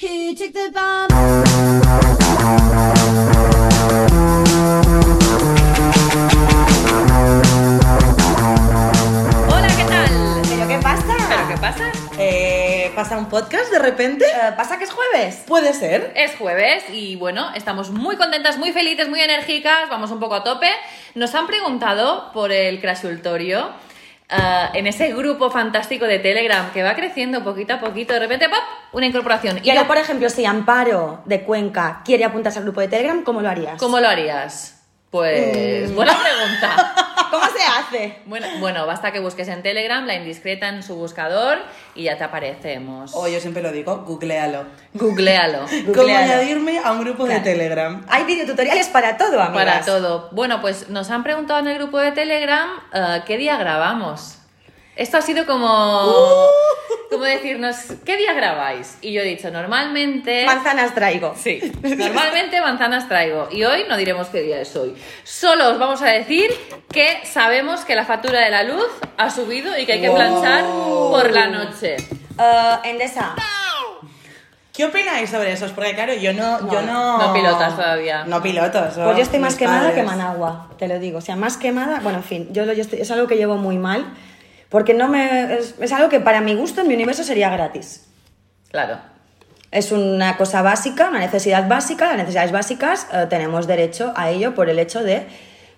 [0.00, 1.10] Who took the bomb?
[9.46, 10.42] Hola, ¿qué tal?
[10.48, 11.16] ¿Pero qué pasa?
[11.28, 11.92] ¿Pero qué pasa?
[12.18, 14.24] Eh, ¿Pasa un podcast de repente?
[14.24, 15.44] Eh, ¿Pasa que es jueves?
[15.46, 16.14] Puede ser.
[16.16, 20.44] Es jueves y bueno, estamos muy contentas, muy felices, muy enérgicas, vamos un poco a
[20.44, 20.70] tope.
[21.14, 23.68] Nos han preguntado por el crashultorio.
[24.32, 28.48] Eh, en ese grupo fantástico de Telegram que va creciendo poquito a poquito, de repente,
[28.48, 28.58] ¡pop!
[28.92, 29.58] Una incorporación.
[29.58, 33.22] Y Pero, yo- por ejemplo, si Amparo de Cuenca quiere apuntarse al grupo de Telegram,
[33.22, 33.78] ¿cómo lo harías?
[33.78, 34.79] ¿Cómo lo harías?
[35.10, 36.94] Pues, buena pregunta.
[37.30, 38.16] ¿Cómo se hace?
[38.26, 41.58] Bueno, bueno, basta que busques en Telegram la indiscreta en su buscador
[41.94, 43.12] y ya te aparecemos.
[43.14, 44.64] O yo siempre lo digo, googlealo.
[44.94, 45.66] Googlealo.
[45.94, 47.40] ¿Cómo añadirme a un grupo Claro.
[47.42, 48.04] de Telegram?
[48.08, 49.64] Hay videotutoriales para todo, amigas.
[49.64, 50.28] Para todo.
[50.32, 54.36] Bueno, pues nos han preguntado en el grupo de Telegram eh, qué día grabamos.
[55.00, 55.66] Esto ha sido como,
[56.08, 56.46] Uh.
[57.10, 58.98] como decirnos, ¿qué día grabáis?
[59.00, 60.44] Y yo he dicho, normalmente...
[60.44, 61.34] Manzanas traigo.
[61.42, 63.48] Sí, normalmente manzanas traigo.
[63.50, 64.94] Y hoy no diremos qué día es hoy.
[65.24, 66.50] Solo os vamos a decir
[66.92, 70.16] que sabemos que la factura de la luz ha subido y que hay que Wow.
[70.18, 71.96] planchar por la noche.
[71.96, 73.34] Eh, Endesa,
[74.72, 75.66] ¿Qué opináis sobre eso?
[75.74, 76.60] Porque claro, yo no...
[76.60, 78.24] No, yo no, no pilotas todavía.
[78.24, 78.94] No pilotos.
[78.94, 79.96] pues yo estoy más mis quemada padres.
[79.96, 81.18] que Managua, te lo digo.
[81.18, 83.56] O sea, más quemada, bueno, en fin, yo, lo- yo estoy- es algo que llevo
[83.56, 84.06] muy mal,
[84.70, 88.06] porque no me, es, es algo que para mi gusto en mi universo sería gratis.
[88.70, 88.98] Claro.
[89.70, 92.06] Es una cosa básica, una necesidad básica.
[92.06, 95.26] Las necesidades básicas eh, tenemos derecho a ello por el hecho de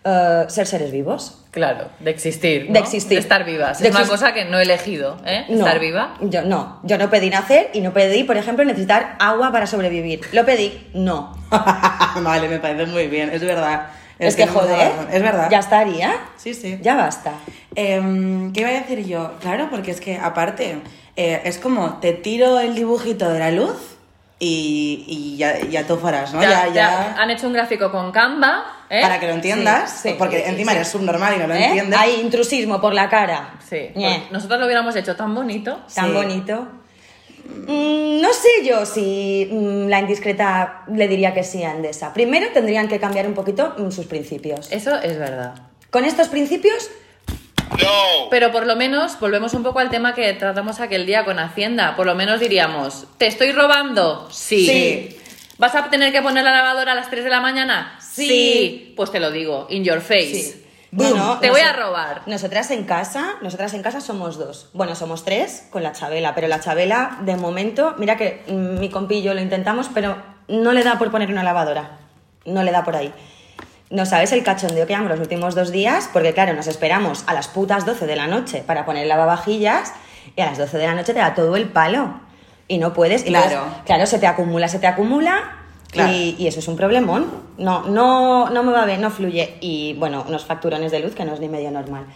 [0.05, 1.45] eh, ser seres vivos.
[1.51, 2.67] Claro, de existir.
[2.67, 2.73] ¿no?
[2.73, 3.19] De existir.
[3.19, 3.81] estar vivas.
[3.81, 5.45] De es una cosa que no he elegido, ¿eh?
[5.49, 6.15] No, Estar viva.
[6.23, 6.81] Yo no.
[6.83, 10.21] Yo no pedí nacer y no pedí, por ejemplo, necesitar agua para sobrevivir.
[10.33, 11.37] Lo pedí, no.
[12.23, 13.89] vale, me parece muy bien, es verdad.
[14.19, 14.93] Es, que mucha joder.
[15.13, 15.49] Es verdad.
[15.51, 16.15] Ya estaría.
[16.37, 16.79] Sí, sí.
[16.83, 17.33] Ya basta.
[17.75, 19.33] Em, ¿Qué iba a decir yo?
[19.41, 20.79] Claro, porque es que aparte,
[21.17, 23.97] eh, es como te tiro el dibujito de la luz
[24.39, 26.43] y, y ya, ya tú farás, ¿no?
[26.43, 29.01] Ya, Ya, han hecho un gráfico con Canva, ¿eh?
[29.01, 31.65] Para que lo entiendas, Sí, sí, porque sí, encima eres subnormal y no lo ¿Eh?
[31.65, 31.99] entiendes.
[31.99, 33.55] Hay intrusismo por la cara.
[33.69, 33.91] Sí.
[33.95, 35.81] Pues nosotros lo hubiéramos hecho tan bonito.
[35.95, 36.67] Tan bonito.
[37.45, 42.13] Mm, no sé yo si mm, la indiscreta le diría que sí a Endesa.
[42.13, 44.71] Primero tendrían que cambiar un poquito mm, sus principios.
[44.71, 45.55] Eso es verdad.
[45.91, 46.91] Con estos principios,
[48.31, 51.97] Pero por lo menos, volvemos un poco al tema que tratamos aquel día con Hacienda.
[51.97, 54.29] Por lo menos diríamos, ¿te estoy robando?
[54.31, 54.67] Sí.
[54.67, 55.17] Sí.
[55.59, 57.99] ¿Vas a tener que poner la lavadora a las 3 de la mañana?
[58.01, 58.93] Sí.
[58.97, 60.35] Pues te lo digo, in your face.
[60.35, 60.62] Sí.
[60.95, 62.21] Bueno, te voy a robar.
[62.27, 64.69] Nosotras en casa, nosotras en casa somos dos.
[64.75, 68.91] Bueno, somos tres con la Chabela, pero la Chabela, de momento, mira que mm, mi
[68.91, 70.17] compi y yo lo intentamos, pero
[70.49, 71.99] no le da por poner una lavadora.
[72.45, 73.11] No le da por ahí.
[73.89, 77.33] No sabes el cachondeo que llevamos los últimos dos días, porque claro, nos esperamos a
[77.33, 79.95] las putas 12 de la noche para poner lavavajillas
[80.37, 82.21] y a las 12 de la noche te da todo el palo.
[82.69, 83.23] Y no puedes.
[83.23, 83.51] y Claro.
[83.51, 85.62] entonces, claro, se te acumula, se te acumula.
[85.95, 87.27] Y, eso es un problemón.
[87.59, 89.57] No, no, no me va bien, no fluye.
[89.61, 92.07] Y bueno, unos facturones de luz que no es ni medio normal.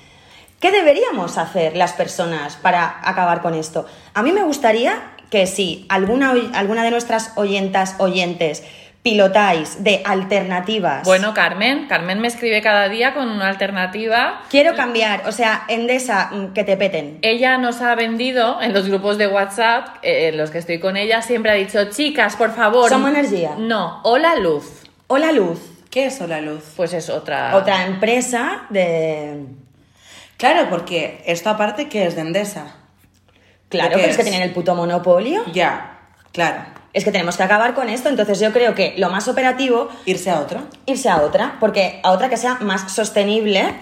[0.61, 3.85] ¿Qué deberíamos hacer las personas para acabar con esto?
[4.15, 8.65] A mí me gustaría que si alguna, alguna de nuestras oyentas, oyentes,
[9.07, 11.05] pilotáis de alternativas.
[11.05, 14.43] Bueno, Carmen, Carmen me escribe cada día con una alternativa.
[14.51, 17.21] Quiero cambiar, o sea, Endesa, mm, que te peten.
[17.23, 20.97] Ella nos ha vendido en los grupos de WhatsApp, eh, en los que estoy con
[20.97, 22.89] ella, siempre ha dicho, chicas, por favor.
[22.89, 23.53] Somos energía.
[23.57, 24.83] No, hola luz.
[25.07, 26.65] Hola Luz, ¿Qué es la luz?
[26.75, 27.55] Pues es otra.
[27.55, 29.45] otra empresa de...
[30.37, 32.75] Claro, porque esto aparte que es de Endesa.
[33.69, 34.29] Claro, ¿De qué pero es que es?
[34.29, 35.45] tienen el puto monopolio.
[35.53, 36.01] Ya,
[36.33, 36.76] claro.
[36.97, 40.31] Es que tenemos que acabar con esto, entonces yo creo que lo más operativo Irse
[40.31, 40.63] a otro.
[40.87, 43.75] irse a otra, porque a otra que sea más sostenible,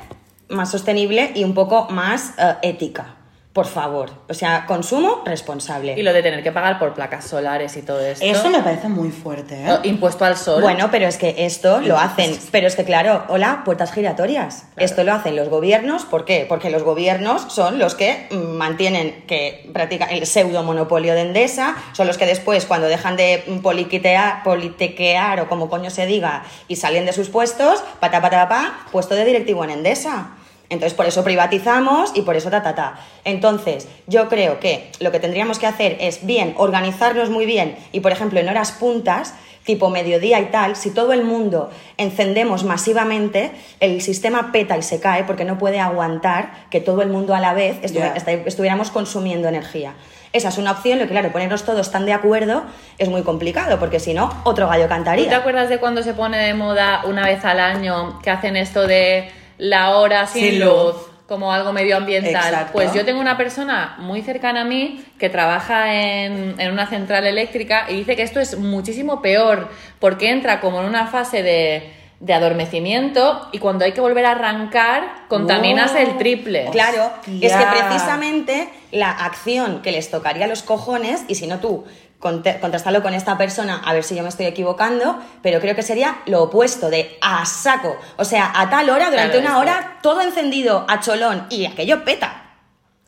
[0.48, 3.14] más sostenible y un poco más eh, ética,
[3.54, 4.10] por favor.
[4.28, 5.94] O sea, consumo responsable.
[5.96, 8.24] Y lo de tener que pagar por placas solares y todo esto.
[8.24, 9.78] Eso me parece muy fuerte, ¿eh?
[9.84, 10.60] Impuesto al sol.
[10.60, 14.64] Bueno, pero es que esto lo hacen, pero es que claro, hola, puertas giratorias.
[14.76, 16.46] Esto lo hacen los gobiernos, ¿por qué?
[16.48, 22.08] Porque los gobiernos son los que mantienen que practican el pseudo monopolio de Endesa, son
[22.08, 27.06] los que después cuando dejan de politiquear, politiquear o como coño se diga y salen
[27.06, 30.32] de sus puestos, pata pata pa, puesto de directivo en Endesa.
[30.74, 32.94] Entonces, por eso privatizamos y por eso ta, ta, ta.
[33.24, 38.00] Entonces, yo creo que lo que tendríamos que hacer es bien organizarnos muy bien y,
[38.00, 39.34] por ejemplo, en horas puntas,
[39.64, 43.50] tipo mediodía y tal, si todo el mundo encendemos masivamente,
[43.80, 47.40] el sistema peta y se cae porque no puede aguantar que todo el mundo a
[47.40, 49.94] la vez estu- estuviéramos consumiendo energía.
[50.34, 52.64] Esa es una opción, lo que claro, ponernos todos tan de acuerdo
[52.98, 55.36] es muy complicado, porque si no, otro gallo ¿Tú te cantaría.
[55.36, 59.30] acuerdas de cuando se pone de moda una vez al año que hacen esto de
[59.58, 60.94] la hora sin, Sin luz?
[60.94, 60.94] luz.
[61.26, 62.34] como algo medioambiental.
[62.34, 62.72] Exacto.
[62.72, 67.26] Pues yo tengo una persona muy cercana a mí que trabaja en, en una central
[67.26, 69.68] eléctrica y dice que esto es muchísimo peor
[70.00, 74.32] porque entra como en una fase de, de adormecimiento y cuando hay que volver a
[74.32, 76.68] arrancar contaminas el triple.
[76.72, 81.58] Claro, es que precisamente la acción que les tocaría a los cojones, y si no
[81.58, 81.84] tú,
[82.24, 86.16] contrastarlo con esta persona, a ver si yo me estoy equivocando, pero creo que sería
[86.26, 87.96] lo opuesto, de a saco.
[88.16, 92.04] O sea, a tal hora, durante Claro, una hora, todo encendido, a cholón, y aquello
[92.04, 92.40] peta.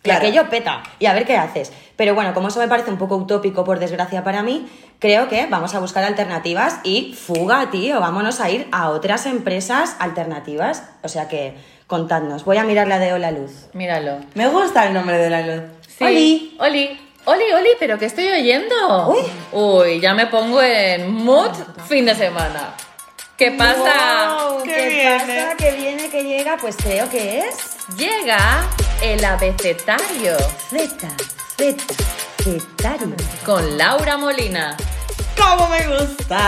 [0.00, 0.18] Y Claro.
[0.20, 0.82] aquello peta.
[0.98, 1.72] Y a ver qué haces.
[1.96, 4.68] Pero bueno, como eso me parece un poco utópico, por desgracia para mí,
[4.98, 7.98] creo que vamos a buscar alternativas y fuga, tío.
[8.00, 10.84] Vámonos a ir a otras empresas alternativas.
[11.02, 12.44] O sea que, contadnos.
[12.44, 13.68] Voy a mirar la de Hola Luz.
[13.72, 14.18] Míralo.
[14.34, 15.62] Me gusta el nombre de la luz.
[15.88, 16.04] Sí.
[16.04, 16.56] Oli.
[16.60, 17.05] Oli.
[17.26, 19.08] Oli, Oli, pero ¿qué estoy oyendo?
[19.08, 19.20] Uy.
[19.52, 21.50] Uy, ya me pongo en mood
[21.88, 22.74] fin de semana.
[23.36, 24.36] ¿Qué pasa?
[24.48, 25.18] Wow, ¿Qué ¿Qué, viene?
[25.44, 25.56] pasa?
[25.58, 26.08] ¿Qué viene?
[26.08, 26.56] ¿Qué llega?
[26.56, 27.56] Pues creo que es
[27.96, 28.64] Llega
[29.02, 30.36] el abecetario
[30.70, 31.08] Z,
[31.56, 31.84] Z,
[32.42, 33.14] Zetario.
[33.44, 34.76] con Laura Molina.
[35.36, 36.38] ¡Cómo me gusta!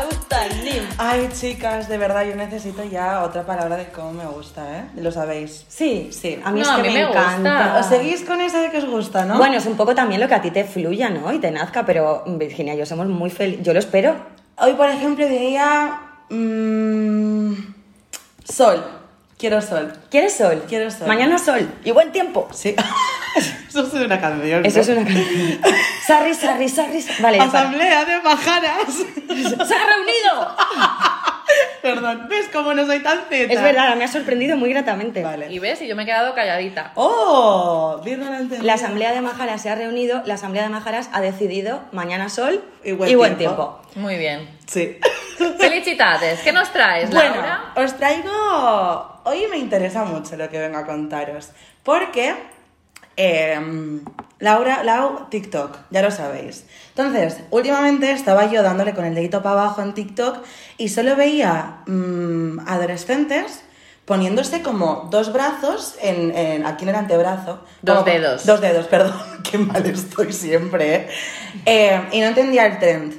[0.00, 0.82] Me gusta el lim.
[0.98, 4.84] Ay, chicas, de verdad, yo necesito ya otra palabra de cómo me gusta, ¿eh?
[4.96, 5.64] Lo sabéis.
[5.68, 6.40] Sí, Sí.
[6.44, 7.20] A mí No, es a que mí me, me gusta.
[7.36, 7.76] encanta.
[7.80, 9.38] ¿Os seguís con esa de que os gusta, no?
[9.38, 11.32] Bueno, es un poco también lo que a ti te fluya, ¿no?
[11.32, 13.64] Y te nazca, pero Virginia y yo somos muy felices.
[13.64, 14.16] Yo lo espero.
[14.56, 16.00] Hoy, por ejemplo, diría.
[16.30, 17.52] mm,
[18.44, 18.84] sol.
[19.38, 19.92] Quiero sol.
[20.10, 20.64] ¿Quieres sol?
[20.68, 21.06] Quiero sol.
[21.06, 21.70] Mañana sol.
[21.84, 22.48] Y buen tiempo.
[22.52, 22.74] Sí.
[23.68, 24.66] Eso es una canción.
[24.66, 25.60] Eso es una canción.
[26.08, 27.04] Sarri, sarri, sarri.
[27.20, 27.50] Vale, para.
[27.50, 28.94] Asamblea de majaras.
[29.68, 30.56] ¡Se ha reunido!
[31.82, 33.52] Perdón, ¿ves cómo no soy tan zeta?
[33.52, 35.22] Es verdad, me ha sorprendido muy gratamente.
[35.22, 35.52] Vale.
[35.52, 36.92] Y ves, y yo me he quedado calladita.
[36.94, 38.00] ¡Oh!
[38.02, 38.30] Bien no
[38.62, 42.64] la Asamblea de Majaras se ha reunido, la Asamblea de Majaras ha decidido mañana sol
[42.84, 43.36] Y buen tiempo.
[43.36, 43.82] tiempo.
[43.96, 44.48] Muy bien.
[44.66, 44.98] Sí.
[45.58, 46.40] Felicidades.
[46.40, 47.72] ¿Qué nos traes, Bueno, Laura?
[47.76, 49.20] os traigo.
[49.24, 51.50] Hoy me interesa mucho lo que vengo a contaros.
[51.82, 52.34] Porque.
[53.18, 54.00] Em,
[54.38, 56.64] Laura, Lau, TikTok, ya lo sabéis.
[56.90, 60.38] Entonces, últimamente estaba yo dándole con el dedito para abajo en TikTok
[60.78, 63.62] y solo veía mm, adolescentes
[64.04, 67.64] poniéndose como dos brazos en, en- aquí en el antebrazo.
[67.82, 68.46] Dos Como- dedos.
[68.46, 69.20] Dos dedos, perdón.
[69.42, 71.08] Qué mal estoy siempre, ¿eh?
[71.66, 73.14] Eh, y no entendía el trend.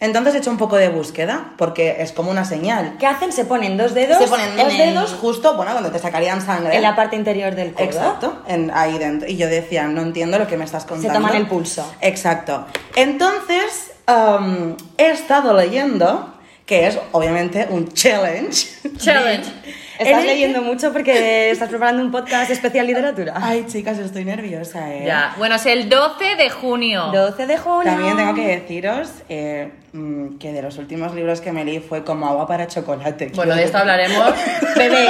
[0.00, 2.96] Entonces he hecho un poco de búsqueda, porque es como una señal.
[3.00, 3.32] ¿Qué hacen?
[3.32, 4.18] Se ponen dos dedos.
[4.18, 6.76] Se ponen dos el- dedos justo, bueno, donde te sacarían sangre.
[6.76, 7.84] en la parte interior del codo.
[7.84, 9.28] Exacto, en, ahí dentro.
[9.28, 11.12] Y yo decía, no entiendo lo que me estás contando.
[11.18, 11.92] toman el pulso.
[12.00, 12.64] Exacto.
[12.94, 16.32] Entonces, um, he estado leyendo,
[16.64, 18.68] que es obviamente un challenge.
[18.98, 19.50] Challenge.
[19.98, 23.34] Estás leyendo mucho porque estás preparando un podcast especial literatura.
[23.36, 25.04] Ay, chicas, estoy nerviosa, ¿eh?
[25.06, 25.34] Ya.
[25.38, 27.10] Bueno, es el 12 de junio.
[27.12, 27.84] 12 de junio.
[27.84, 32.04] También tengo que deciros eh, mm, que de los últimos libros que me leí fue
[32.04, 33.32] como agua para chocolate.
[33.34, 34.34] Bueno, de esto hablaremos.
[34.76, 35.08] Bebé,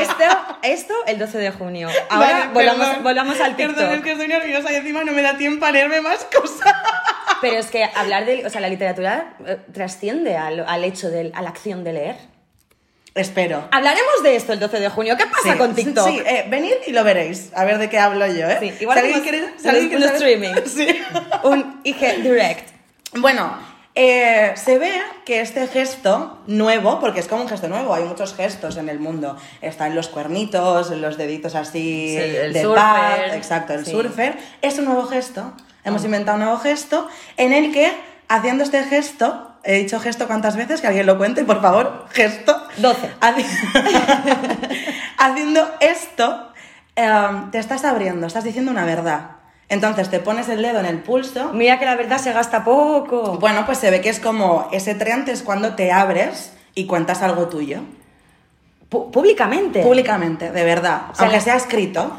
[0.00, 0.24] esto,
[0.62, 1.88] esto el 12 de junio.
[2.08, 3.04] Ahora Vale, volvamos, perdón.
[3.04, 3.76] volvamos al TikTok.
[3.76, 6.72] Perdón, es que estoy nerviosa y encima no me da tiempo a leerme más cosas.
[7.40, 11.30] Pero es que hablar de, o sea, la literatura eh, trasciende al, al hecho de,
[11.34, 12.33] a la acción de leer.
[13.14, 13.68] Espero.
[13.70, 15.16] Hablaremos de esto el 12 de junio.
[15.16, 16.08] ¿Qué pasa Sí, con TikTok?
[16.08, 17.50] Sí, eh, venid y lo veréis.
[17.54, 18.56] A ver de qué hablo yo, ¿eh?
[18.60, 20.54] Sí, igual alguien quiere- un- un streaming.
[20.66, 20.88] Sí.
[21.44, 22.70] Un IG Direct.
[23.16, 23.56] Bueno,
[23.94, 24.90] eh, se ve
[25.24, 28.98] que este gesto nuevo, porque es como un gesto nuevo, hay muchos gestos en el
[28.98, 29.36] mundo.
[29.62, 32.82] Están los cuernitos, los deditos así Sí, el de surfer.
[32.82, 33.92] paz, exacto, el Sí.
[33.92, 34.36] surfer.
[34.60, 35.52] Es un nuevo gesto.
[35.84, 37.06] Hemos inventado un nuevo gesto
[37.36, 37.92] en el que,
[38.28, 42.56] haciendo este gesto, he dicho gesto cuántas veces, que alguien lo cuente, por favor, gesto.
[42.78, 43.10] 12.
[43.20, 43.46] Haci-
[45.18, 46.52] Haciendo esto,
[46.96, 49.30] em, te estás abriendo, estás diciendo una verdad.
[49.68, 51.50] Entonces te pones el dedo en el pulso.
[51.52, 53.38] Mira que la verdad se gasta poco.
[53.38, 57.22] Bueno, pues se ve que es como ese trend es cuando te abres y cuentas
[57.22, 57.80] algo tuyo.
[58.90, 59.82] Públicamente.
[59.82, 61.02] Públicamente, de verdad.
[61.12, 62.12] O sea, aunque sea escrito.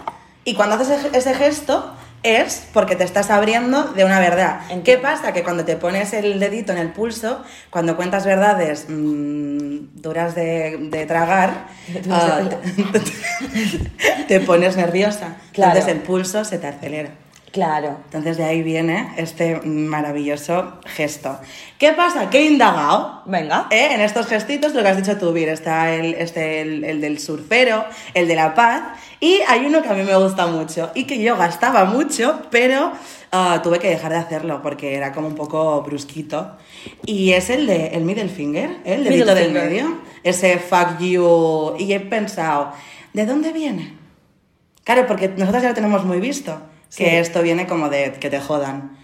[0.44, 1.94] Y cuando haces ese gesto
[2.26, 4.62] es porque te estás abriendo de una verdad.
[4.64, 4.84] Entiendo.
[4.84, 5.32] ¿Qué pasa?
[5.32, 10.78] Que cuando te pones el dedito en el pulso, cuando cuentas verdades mm, duras de,
[10.90, 11.68] de tragar,
[12.10, 12.42] ah,
[12.92, 15.36] te, te pones nerviosa.
[15.54, 15.74] Claro.
[15.74, 17.12] Entonces el pulso se te acelera.
[17.56, 18.00] Claro.
[18.04, 21.40] Entonces de ahí viene este maravilloso gesto.
[21.80, 22.30] ¿Qué pasa?
[22.30, 23.68] Que he indagado Venga.
[23.72, 23.94] ¿eh?
[23.94, 27.18] en estos gestitos, lo que has dicho tú, Vir, está el, este, el, el del
[27.18, 28.82] surfero, el de la paz,
[29.22, 32.92] y hay uno que a mí me gusta mucho y que yo gastaba mucho, pero
[33.32, 36.58] ah, tuve que dejar de hacerlo porque era como un poco brusquito.
[37.06, 38.96] Y es el de el middle finger, ¿eh?
[38.96, 41.74] el Middle dedito del medio, ese fuck you.
[41.80, 42.74] Y he pensado,
[43.14, 43.94] ¿de dónde viene?
[44.84, 47.16] Claro, porque nosotros ya lo tenemos muy visto, que Sí.
[47.16, 48.98] esto viene como de que te jodan.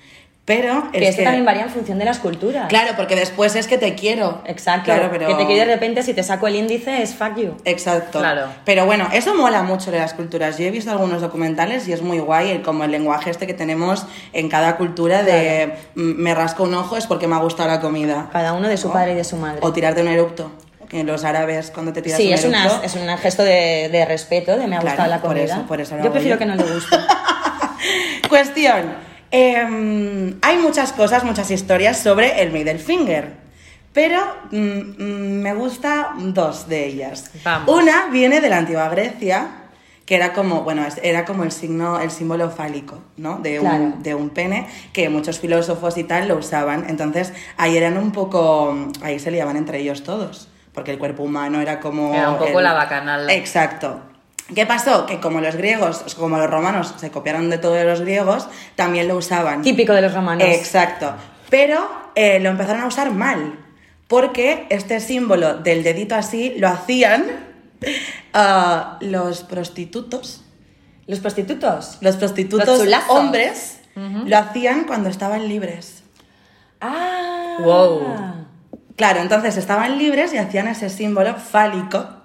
[0.44, 1.24] Pero Que es esto que...
[1.26, 2.68] también varía en función de las culturas.
[2.68, 4.42] Claro, porque después es que te quiero.
[4.48, 4.86] Exacto.
[4.86, 5.28] Claro, pero...
[5.28, 7.56] Que te quiere de repente, si te saco el índice, es fuck you.
[7.64, 8.20] Exacto.
[8.20, 8.48] Claro.
[8.66, 10.58] Pero bueno, eso mola mucho de las culturas.
[10.58, 13.54] Yo he visto algunos documentales y es muy guay el, como el lenguaje este que
[13.54, 17.70] tenemos en cada cultura de mm, me rasco un ojo es porque me ha gustado
[17.70, 18.30] la comida.
[18.34, 18.94] Cada uno de su ¿No?
[18.96, 19.60] padre y de su madre.
[19.62, 20.52] O tirarte un eructo.
[20.92, 22.82] En los árabes, cuando te tiras Sí, un eructo.
[22.84, 25.54] es un gesto de, de respeto, de me ha Claro, gustado la por comida.
[25.54, 26.40] eso- por eso yo prefiero yo.
[26.40, 26.98] que no le guste.
[28.32, 28.96] Cuestión.
[29.30, 33.34] em, hay muchas cosas, muchas historias sobre el middle finger.
[33.94, 34.20] Pero
[34.52, 37.30] mm, mm, me gusta dos de ellas.
[37.44, 37.70] Vamos.
[37.82, 39.48] Una viene de la antigua Grecia,
[40.06, 43.38] que era como, bueno, era como el signo, el símbolo fálico, ¿no?
[43.40, 43.84] De, Claro.
[43.84, 46.86] un, de un pene, que muchos filósofos y tal lo usaban.
[46.90, 51.60] Entonces, ahí eran un poco, ahí se liaban entre ellos todos, porque el cuerpo humano
[51.62, 52.14] era como...
[52.14, 53.30] Era un poco el- la bacanal.
[53.30, 54.02] Exacto.
[54.54, 55.06] ¿Qué pasó?
[55.06, 59.16] Que como los griegos, como los romanos se copiaron de todos los griegos, también lo
[59.16, 59.62] usaban.
[59.62, 60.48] Típico de los romanos.
[60.48, 61.14] Exacto.
[61.50, 63.60] Pero eh, lo empezaron a usar mal.
[64.08, 67.26] Porque este símbolo del dedito así lo hacían
[68.34, 70.44] ah, los prostitutos.
[71.08, 71.98] Los prostitutos.
[72.02, 76.04] Los prostitutos Los hombres lo hacían cuando estaban libres.
[76.80, 77.58] Ah.
[77.62, 78.02] Wow.
[78.96, 82.21] Claro, entonces estaban libres y hacían ese símbolo fálico.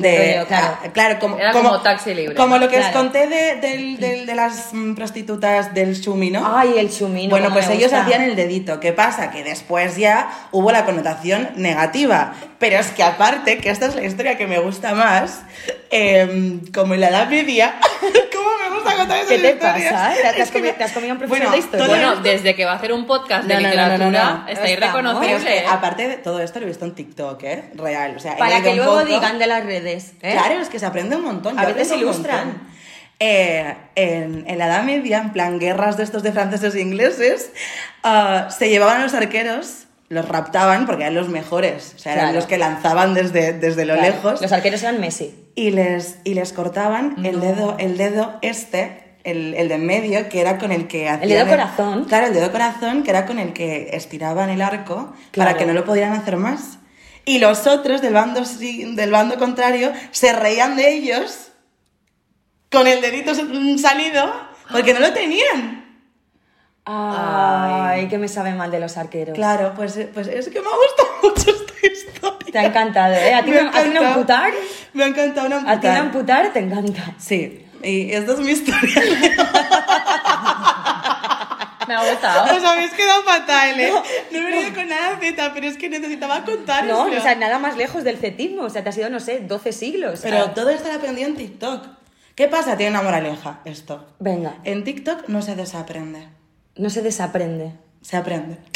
[0.00, 0.78] De, claro.
[0.82, 2.64] ah, claro, como, Era como taxi libre, Como ¿no?
[2.64, 2.98] lo que os Claro.
[2.98, 6.56] conté de, del- del- de las prostitutas del Shumi, ¿no?
[6.56, 7.30] Ay, el chumino.
[7.30, 8.02] Bueno, pues ellos gusta.
[8.02, 8.80] hacían el dedito.
[8.80, 9.30] ¿Qué pasa?
[9.30, 12.34] Que después ya hubo la connotación negativa.
[12.58, 15.42] Pero es que aparte, que esta es la historia que me gusta más,
[15.90, 17.76] em, como en la Edad Media,
[18.34, 19.92] ¿cómo me gusta contar esas ¿Qué te historias?
[19.92, 20.14] pasa?
[20.14, 21.86] ¿Te- te has Es que comi- me- te has comido un profesor Bueno, de historia?
[21.86, 24.30] Bueno, esto- desde que va a hacer un podcast de No, no, no, literatura, no,
[24.34, 24.48] no, no.
[24.48, 25.36] está irreconocible.
[25.36, 27.64] Es que, aparte de todo esto, lo he visto en TikTok, ¿eh?
[27.74, 28.14] Real.
[28.16, 29.04] O sea, Para que luego poco.
[29.04, 29.87] digan de las redes.
[29.94, 30.32] ¿Eh?
[30.32, 31.58] Claro, es que se aprende un montón.
[31.58, 32.68] A yo veces ilustran.
[33.20, 37.50] Eh, en, en la Edad Media, en plan guerras de estos de franceses e ingleses,
[38.04, 42.26] ah, se llevaban a los arqueros, los raptaban porque eran los mejores, o sea, eran
[42.26, 42.36] Claro.
[42.36, 45.34] los que lanzaban desde, desde lo Claro, lejos Los arqueros eran Messi.
[45.56, 50.28] y les, y les cortaban el, dedo, el dedo este, el, el de en medio,
[50.28, 51.28] que era con el que hacían...
[51.28, 52.04] dedo corazón.
[52.04, 55.48] Claro, el dedo corazón, que era con el que estiraban el arco Claro.
[55.50, 56.77] para que no lo pudieran hacer más.
[57.28, 61.48] Y los otros del bando, del bando contrario se reían de ellos
[62.70, 63.32] con el dedito
[63.78, 64.32] salido
[64.72, 65.84] porque no lo tenían.
[66.86, 69.34] Ay, que me sabe mal de los arqueros.
[69.34, 72.50] Claro, pues, pues es que me ha gustado mucho esta historia.
[72.50, 73.34] Te ha encantado, ¿eh?
[73.34, 74.06] ¿A ti, Me no encantado.
[74.06, 74.52] amputar?
[74.94, 77.14] Me ha encantado una A ti no amputar te encanta.
[77.18, 79.02] Sí, y esta es mi historia.
[81.88, 82.54] Me ha gustado.
[82.56, 83.92] Os habéis quedado fatal, ¿eh?
[84.30, 86.86] No he venido con nada Z, pero es que necesitaba contaros.
[86.88, 88.62] No, o sea, nada más lejos del cetismo.
[88.62, 90.20] O sea, te ha sido, no sé, 12 siglos.
[90.22, 91.86] Pero Ah, todo esto lo aprendí en TikTok.
[92.34, 92.76] ¿Qué pasa?
[92.76, 94.06] Tiene una moraleja esto.
[94.20, 96.28] Venga, En TikTok no se desaprende,
[96.76, 97.72] no se desaprende.
[98.02, 98.58] se aprende.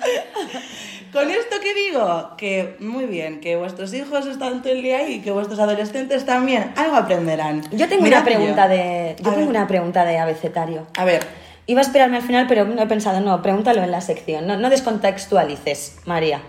[1.12, 5.14] Con esto que digo, que muy bien, que vuestros hijos están todo el día ahí
[5.14, 7.62] y que vuestros adolescentes también, algo aprenderán.
[7.72, 8.74] Yo tengo una pregunta yo.
[8.74, 9.16] de.
[9.18, 9.56] Yo A tengo ver.
[9.56, 10.86] una pregunta de abecetario.
[10.96, 11.26] A ver,
[11.66, 14.44] Iba a esperarme al final, pero no he pensado, no, pregúntalo en la sección.
[14.44, 16.40] No, no descontextualices, María.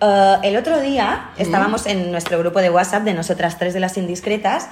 [0.00, 3.96] Eh, el otro día estábamos en nuestro grupo de WhatsApp de nosotras tres de las
[3.96, 4.68] indiscretas.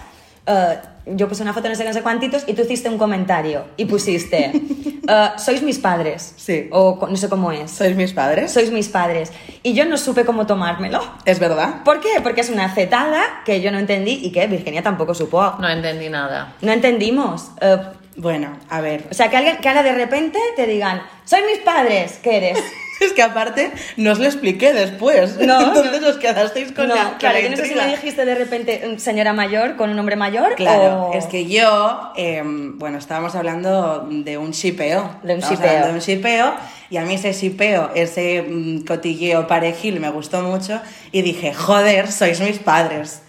[0.47, 2.99] Eh, yo puse una foto no sé qué, no sé cuantitos y tú hiciste un
[2.99, 4.53] comentario y pusiste
[5.09, 6.69] eh, sois mis padres Sí.
[6.73, 8.53] o no sé cómo es ¿sois mis padres?
[8.53, 9.33] sois mis padres
[9.63, 11.83] y yo no supe cómo tomármelo ¿Es verdad?
[11.85, 12.09] ¿por qué?
[12.23, 16.09] porque es una cetada que yo no entendí y que Virginia tampoco supo No entendí
[16.09, 16.55] nada.
[16.61, 17.79] no entendimos Eh,
[18.17, 19.07] Bueno, a ver.
[19.11, 22.59] o sea, que, alguien, que ahora de repente te digan, soy mis padres, ¿qué eres?
[23.07, 25.39] Es que aparte no os lo expliqué después.
[25.39, 28.25] No, Entonces os quedasteis con no, la, claro, la yo no sé si me dijiste
[28.25, 32.43] de repente mm, señora mayor con un hombre mayor Claro, o- es que yo, eh,
[32.45, 35.17] bueno, estábamos hablando de un shipeo.
[35.23, 35.67] De un shipeo.
[35.69, 36.55] hablando De un shipeo,
[36.91, 40.81] y a mí ese shipeo, ese mm, cotilleo parejil me gustó mucho,
[41.13, 43.23] y dije, joder, sois mis padres.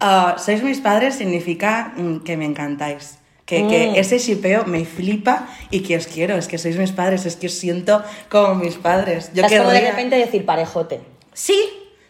[0.00, 3.18] Ah, sois mis padres significa mm, que me encantáis.
[3.46, 3.68] Que, Mm.
[3.68, 7.36] que ese shipeo me flipa y que os quiero, es que sois mis padres, es
[7.36, 9.30] que os siento como mis padres.
[9.34, 11.00] Yo es como de querría- repente decir parejote.
[11.34, 11.58] Sí,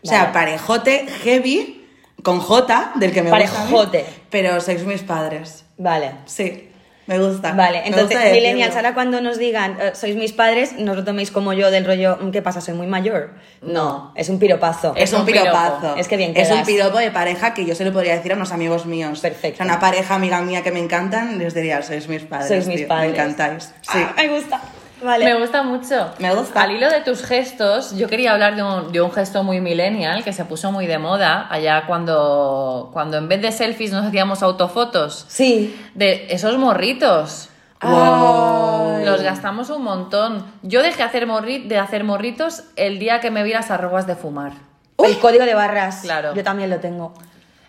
[0.05, 1.87] o sea, parejote heavy
[2.23, 3.37] con J, del que me gusta.
[3.37, 4.05] a mí, Parejote.
[4.31, 5.65] pero sois mis padres.
[5.77, 6.13] Vale.
[6.27, 6.69] Sí,
[7.07, 7.53] me gusta.
[7.53, 11.31] Vale, entonces, gusta millennials, ahora cuando nos digan, eh, sois mis padres, no lo toméis
[11.31, 12.61] como yo del rollo, "Mm, ¿qué pasa?
[12.61, 13.31] ¿Soy muy mayor?
[13.63, 14.95] No, es un piropazo.
[14.97, 15.97] Es, Es un piropazo.
[15.97, 16.67] Es que bien Es un quedas.
[16.67, 19.21] piropo de pareja que yo se lo podría decir a unos amigos míos.
[19.21, 19.55] Perfecto.
[19.63, 22.49] O sea, una pareja amiga mía que me encantan, les diría, sois mis padres.
[22.49, 23.11] Sois mis tío, padres.
[23.11, 23.65] Me encantáis.
[23.83, 23.99] Sí.
[23.99, 24.61] Ah, me gusta.
[25.05, 25.25] Vale.
[25.27, 26.09] Me gusta mucho.
[26.19, 26.63] Me gusta.
[26.63, 30.25] Al hilo de tus gestos, yo quería hablar de un, de un gesto muy millennial
[30.25, 34.43] que se puso muy de moda allá cuando, cuando en vez de selfies nos hacíamos
[34.43, 35.27] autofotos.
[35.29, 35.77] Sí.
[35.95, 37.51] De esos morritos.
[37.81, 39.05] Ay.
[39.05, 40.45] Los gastamos un montón.
[40.63, 44.17] Yo dejé hacer morri- de hacer morritos el día que me vi las arrugas de
[44.17, 44.53] fumar.
[44.99, 46.01] El código de barras.
[46.03, 46.35] Claro.
[46.35, 47.13] Yo también lo tengo.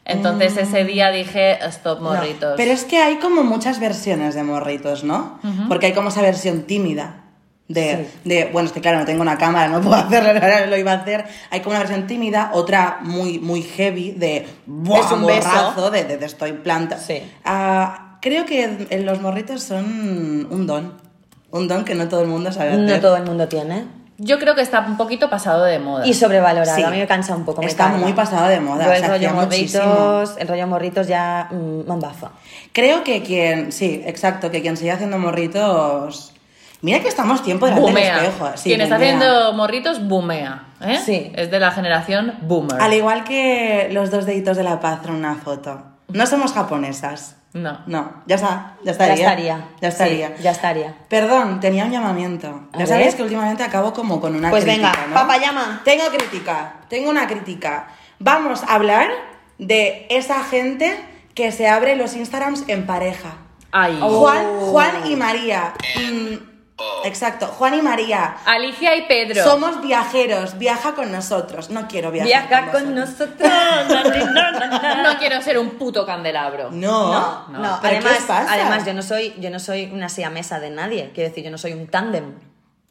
[0.06, 2.54] Entonces ese día dije, stop morritos.
[2.58, 5.40] Pero es que hay como muchas versiones de morritos, ¿no?
[5.68, 7.24] Porque hay como esa versión tímida.
[7.68, 10.78] De, de, bueno, es que claro, no tengo una cámara, no puedo hacerlo, ahora lo
[10.78, 11.26] iba a hacer.
[11.50, 15.00] Hay como una versión tímida, otra muy, muy heavy, de ¡buah!
[15.00, 15.48] Es un beso.
[15.48, 17.00] morrazo, de, de, de estoy planta.
[17.00, 17.24] Sí.
[17.44, 20.94] Ah, creo que en los morritos son un don.
[21.52, 22.82] Un don que no todo el mundo sabe hacer.
[22.82, 23.86] No todo el mundo tiene.
[24.18, 26.06] Yo creo que está un poquito pasado de moda.
[26.08, 26.78] Y sobrevalorado.
[26.78, 26.84] Sí.
[26.84, 27.62] A mí me cansa un poco.
[27.62, 27.98] me Está carga.
[28.00, 32.32] muy pasado de moda, Yo el rollo morritos, el rollo morritos ya mm, me embafa.
[32.72, 36.32] Creo que quien, sí, exacto, que quien sigue haciendo morritos.
[36.82, 38.18] Mira que estamos tiempo delante del Boomea.
[38.24, 38.52] espejo.
[38.56, 40.66] Sí, Quien está haciendo morritos, boomea.
[40.82, 41.00] ¿eh?
[41.04, 41.32] Sí.
[41.36, 42.80] Es de la generación boomer.
[42.82, 45.82] Al igual que los dos deditos de la paz en una foto.
[46.10, 47.38] No somos japonesas.
[47.54, 47.80] No.
[47.88, 49.16] No, ya está, ya estaría.
[49.16, 49.66] Ya estaría.
[49.82, 50.28] Ya estaría.
[50.38, 50.96] Sí, ya estaría.
[51.08, 52.68] Perdón, tenía un llamamiento.
[52.74, 55.14] A ya sabéis que últimamente acabo como con una Pues crítica, venga, ¿no?
[55.14, 55.82] papá, llama.
[55.86, 57.88] Tengo crítica, tengo una crítica.
[58.20, 59.08] Vamos a hablar
[59.58, 61.00] de esa gente
[61.34, 63.38] que se abre los Instagrams en pareja.
[63.72, 63.98] Ay.
[64.02, 64.72] Juan, Oh.
[64.72, 65.74] Juan y María.
[65.98, 66.55] Mm,
[67.04, 68.36] exacto, Juan y María.
[68.46, 69.44] Alicia y Pedro.
[69.44, 71.70] Somos viajeros, viaja con nosotros.
[71.70, 73.50] No quiero viajar Viaja con nosotros.
[75.04, 76.70] No quiero ser un puto candelabro.
[76.72, 77.80] No, No, no.
[77.82, 78.54] ¿Pero Además, qué os pasa?
[78.54, 81.12] además yo no soy, yo no soy una siamesa de nadie.
[81.14, 82.34] Quiero decir, yo no soy un tándem.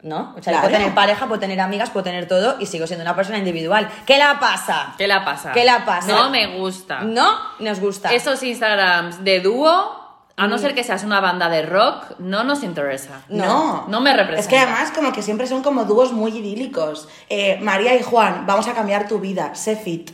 [0.03, 0.35] ¿No?
[0.37, 0.61] O sea, yo Claro.
[0.69, 3.89] puedo tener pareja, puedo tener amigas, puedo tener todo y sigo siendo una persona individual.
[4.05, 4.95] ¿Qué la pasa?
[4.99, 5.53] ¿Qué la pasa?
[5.53, 6.09] ¿Qué la pasa?
[6.09, 7.01] No me gusta.
[7.01, 8.13] No nos gusta.
[8.13, 10.04] Esos Instagrams de dúo,
[10.37, 13.23] a no ser que seas una banda de rock, no nos interesa.
[13.29, 13.87] No.
[13.89, 14.41] No me representa.
[14.41, 17.09] Es que además como que siempre son como dúos muy idílicos.
[17.29, 20.11] Eh, María y Juan, vamos a cambiar tu vida, sé fit.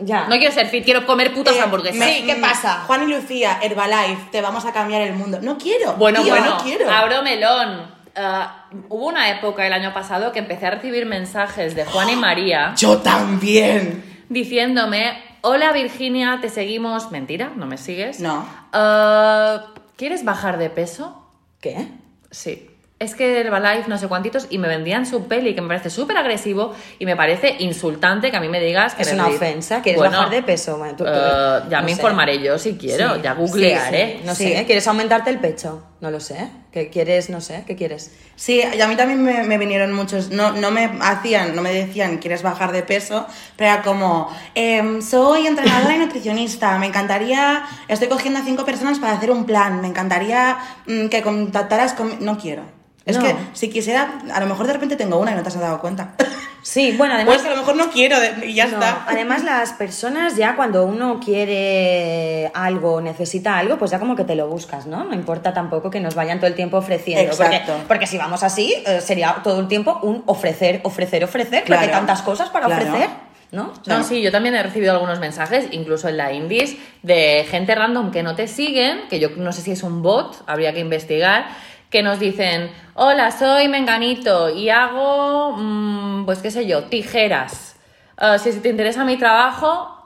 [0.00, 0.26] Ya.
[0.28, 1.98] No quiero ser fit, quiero comer putas Eh, hamburguesas.
[1.98, 2.84] me- Sí, ¿qué mm, pasa?
[2.86, 5.38] Juan y Lucía, Herbalife, te vamos a cambiar el mundo.
[5.42, 5.94] No quiero.
[5.94, 6.90] Bueno, tío, bueno, no quiero.
[6.90, 7.96] abro melón.
[8.16, 12.16] Ah, hubo una época el año pasado que empecé a recibir mensajes de Juan y
[12.16, 14.24] María Yo también.
[14.28, 17.10] diciéndome, hola Virginia, te seguimos.
[17.10, 18.20] Mentira, no me sigues.
[18.20, 18.46] No.
[18.72, 19.66] Ah,
[19.96, 21.24] ¿Quieres bajar de peso?
[21.60, 21.88] ¿Qué?
[22.30, 22.70] Sí.
[23.00, 26.16] Es que Herbalife, no sé cuantitos, y me vendían su peli, que me parece súper
[26.16, 29.82] agresivo y me parece insultante que a mí me digas que Es una ofensa.
[29.82, 30.78] ¿Quieres Bueno, bajar de peso?
[30.78, 31.92] Bueno, tú- tú- eh, ya no me sé.
[31.92, 33.20] informaré yo si quiero, Sí.
[33.22, 34.06] ya googlearé.
[34.14, 34.26] Sí, sí.
[34.26, 35.84] No sé, ¿quieres aumentarte el pecho?
[36.00, 36.48] No lo sé.
[36.72, 37.30] ¿Qué quieres?
[37.30, 38.10] No sé, ¿qué quieres?
[38.36, 41.72] Sí, y a mí también me, me vinieron muchos, no, no me hacían, no me
[41.72, 43.26] decían, ¿quieres bajar de peso?
[43.56, 48.98] Pero era como, em, soy entrenadora y nutricionista, me encantaría, estoy cogiendo a cinco personas
[48.98, 52.22] para hacer un plan, me encantaría mm, que contactaras con...
[52.22, 52.62] No quiero.
[53.08, 53.22] Es No.
[53.24, 55.80] que si quisiera, a lo mejor de repente tengo una y no te has dado
[55.80, 56.12] cuenta.
[56.60, 57.36] Sí, bueno, además...
[57.36, 59.04] Pues a lo mejor no quiero y ya No, está.
[59.06, 64.34] Además, las personas ya cuando uno quiere algo, necesita algo, pues ya como que te
[64.34, 65.04] lo buscas, ¿no?
[65.04, 67.34] No importa tampoco que nos vayan todo el tiempo ofreciendo.
[67.36, 67.84] Porque, Exacto.
[67.88, 71.88] porque si vamos así, eh, sería todo el tiempo un ofrecer, ofrecer, ofrecer, porque hay
[71.88, 71.92] Claro.
[72.06, 72.84] tantas cosas para Claro.
[72.84, 73.08] ofrecer,
[73.52, 73.72] ¿no?
[73.86, 78.10] No, sí, yo también he recibido algunos mensajes, incluso en la Indies, de gente random
[78.10, 81.46] que no te siguen, que yo no sé si es un bot, habría que investigar,
[81.90, 87.76] que nos dicen, hola, soy Menganito y hago, mm, pues qué sé yo, tijeras.
[88.42, 89.98] Si, si te interesa mi trabajo,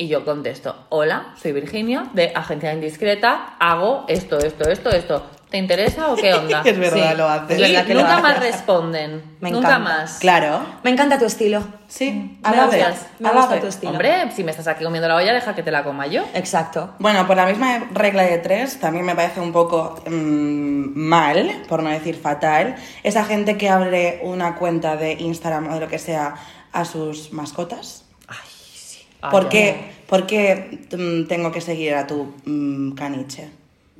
[0.00, 5.22] y yo contesto, hola, soy Virginia, de Agencia Indiscreta, hago esto, esto, esto, esto.
[5.50, 6.62] ¿Te interesa o qué onda?
[6.64, 7.58] Es verdad, lo haces.
[7.58, 8.52] Y Es verdad que lo nunca más haces.
[8.54, 9.22] responden.
[9.40, 9.78] Me nunca encanta.
[9.78, 10.18] más.
[10.20, 10.60] Claro.
[10.84, 11.62] Me encanta tu estilo.
[11.88, 12.86] Sí, Me a la vez.
[13.18, 13.62] me a la gusta vez.
[13.62, 13.90] tu estilo.
[13.92, 16.22] Hombre, si me estás aquí comiendo la olla, deja que te la coma yo.
[16.34, 16.94] Exacto.
[17.00, 21.82] Bueno, por la misma regla de tres, también me parece un poco mm, mal, por
[21.82, 25.98] no decir fatal, esa gente que abre una cuenta de Instagram o de lo que
[25.98, 26.36] sea
[26.72, 28.04] a sus mascotas.
[28.28, 29.48] Ay, ¿Por ya.
[29.48, 33.50] qué, por qué, mm, tengo que seguir a tu mm, caniche?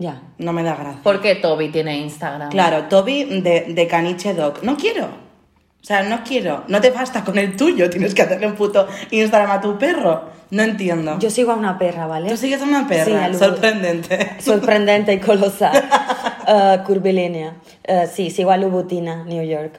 [0.00, 0.20] Ya.
[0.38, 1.02] No me da gracia.
[1.02, 2.48] ¿Por qué Toby tiene Instagram?
[2.48, 4.64] Claro, Toby de, de caniche dog.
[4.64, 5.04] No quiero.
[5.04, 6.64] O sea, no quiero.
[6.68, 10.24] No te basta con el tuyo, tienes que hacerle un puto Instagram a tu perro.
[10.50, 11.18] No entiendo.
[11.18, 12.28] Yo sigo a una perra, ¿vale?
[12.30, 13.32] Tú sigues a una Sí, perra.
[13.34, 14.36] Sorprendente.
[14.40, 15.72] Sorprendente y colosal.
[16.52, 17.54] Eh, curvilínea.
[17.84, 19.78] Eh, sí, sigo a Lubutina, New York.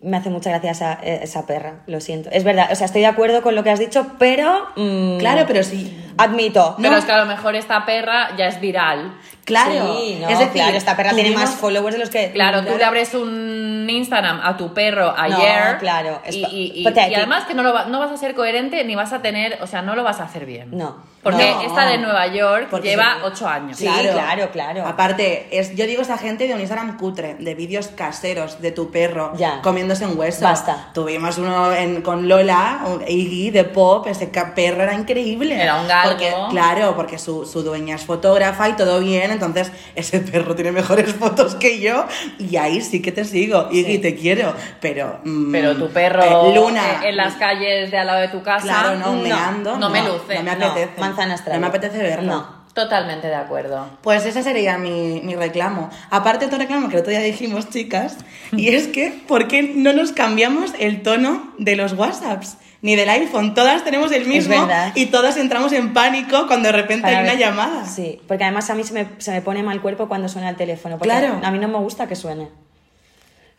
[0.00, 2.28] Me hace mucha gracia esa, eh, esa perra, lo siento.
[2.32, 4.66] Es verdad, o sea, estoy de acuerdo con lo que has dicho, pero...
[4.74, 6.74] mm, Claro, pero si Admito.
[6.78, 6.96] Pero ¿no?
[6.96, 9.14] es que a lo mejor esta perra ya es viral.
[9.48, 9.96] Claro.
[9.98, 12.30] Sí, no, es decir, claro, esta perra tiene más followers de los que.
[12.32, 15.78] Claro, tú le abres un Instagram a tu perro No, ayer.
[15.78, 18.84] claro, es Y, y- y además que no, lo va- no vas a ser coherente
[18.84, 20.68] ni vas a tener, o sea, no lo vas a hacer bien.
[20.76, 20.96] No.
[21.22, 21.62] Porque No.
[21.62, 23.76] esta de Nueva York Porque lleva ocho años.
[23.76, 24.86] Sí, claro, claro.
[24.86, 28.90] Aparte, es, yo digo esa gente de un Instagram cutre, de vídeos caseros de tu
[28.90, 29.60] perro Ya.
[29.62, 30.44] comiéndose un hueso.
[30.44, 30.90] Basta.
[30.94, 35.60] Tuvimos uno en- con Lola, un Iggy de Pop, ese perro era increíble.
[35.60, 36.10] Era un galgo.
[36.12, 40.70] Porque, claro, porque su, su dueña es fotógrafa y todo bien, entonces ese perro tiene
[40.72, 42.06] mejores fotos que yo
[42.38, 43.68] y ahí sí que te sigo.
[43.72, 45.18] Iggy, te quiero, pero...
[45.24, 46.82] mm, Pero tu perro eh, Luna.
[47.02, 48.62] eh, en las calles de al lado de tu casa.
[48.66, 49.76] Claro, no, no, meando.
[49.76, 50.36] no me luce.
[50.36, 52.32] No me No, No me apetece verlo.
[52.32, 52.58] No.
[52.74, 53.88] Totalmente de acuerdo.
[54.02, 55.90] Pues ese sería mi, mi reclamo.
[56.10, 58.16] Aparte otro reclamo que el otro día dijimos, chicas,
[58.52, 62.56] y es que, ¿por qué no nos cambiamos el tono de los WhatsApps?
[62.80, 64.54] Ni del iPhone, todas tenemos el mismo
[64.94, 67.84] y todas entramos en pánico cuando de repente Para hay una llamada.
[67.84, 70.54] Sí, porque además a mí se me, se me pone mal cuerpo cuando suena el
[70.54, 70.98] teléfono.
[70.98, 71.40] Porque Claro.
[71.42, 72.48] A mí no me gusta que suene.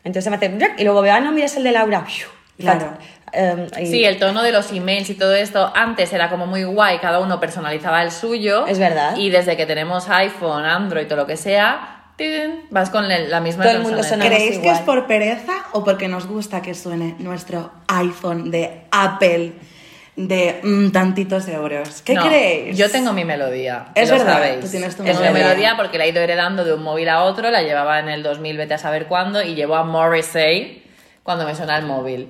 [0.04, 0.50] Entonces se me hace.
[0.78, 2.06] Y luego veo, ah, no, mira, es el de Laura.
[2.58, 2.96] Claro.
[3.32, 6.64] Em, y- Sí, el tono de los emails y todo esto, antes era como muy
[6.64, 8.66] guay, cada uno personalizaba el suyo.
[8.66, 9.16] Es verdad.
[9.16, 11.96] Y desde que tenemos iPhone, Android o lo que sea,
[12.70, 14.76] vas con la misma Todo el mundo sonamos ¿Creéis que igual.
[14.76, 19.52] es por pereza o porque nos gusta que suene nuestro iPhone de Apple
[20.16, 22.02] de mm, tantitos euros?
[22.02, 22.76] ¿Qué No, creéis?
[22.76, 23.86] Yo tengo mi melodía.
[23.94, 24.60] que Es lo verdad, sabéis.
[24.60, 25.44] tú tienes tu es mi melodía.
[25.46, 28.22] melodía porque la he ido heredando de un móvil a otro, la llevaba en el
[28.22, 30.82] 2000, vete a saber cuándo, y llevo a Morrissey
[31.22, 32.28] cuando me suena el móvil.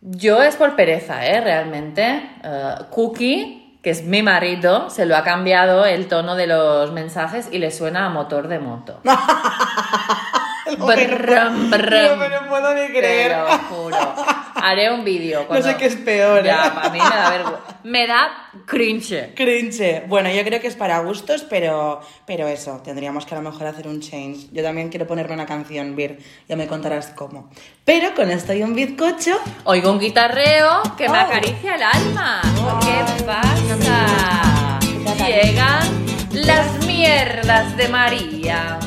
[0.00, 1.40] Yo es por pereza, ¿eh?
[1.40, 2.30] Realmente.
[2.44, 7.48] Eh, Cookie, que es mi marido, se lo ha cambiado el tono de los mensajes
[7.50, 9.00] y le suena a motor de moto.
[9.04, 9.12] No
[10.86, 12.08] me lo- Brum, brum.
[12.10, 13.32] no me lo puedo ni creer.
[13.32, 14.14] Te lo juro.
[14.56, 15.40] Haré un vídeo.
[15.42, 16.46] No cuando- sé qué es peor, ¿eh?
[16.46, 17.60] Ya, a mí me da vergüenza.
[17.84, 18.28] Me da
[18.66, 19.34] cringe.
[19.34, 20.02] Cringe.
[20.08, 23.66] Bueno, yo creo que es para gustos, pero, pero eso, tendríamos que a lo mejor
[23.66, 24.48] hacer un change.
[24.52, 27.50] Yo también quiero ponerme una canción, Vir, ya me contarás cómo.
[27.84, 31.20] Pero con esto y un bizcocho, Oigo un guitarreo que me Oh.
[31.20, 32.40] acaricia el alma.
[32.80, 34.78] ¿Qué pasa?
[35.26, 38.78] Llegan las mierdas de María.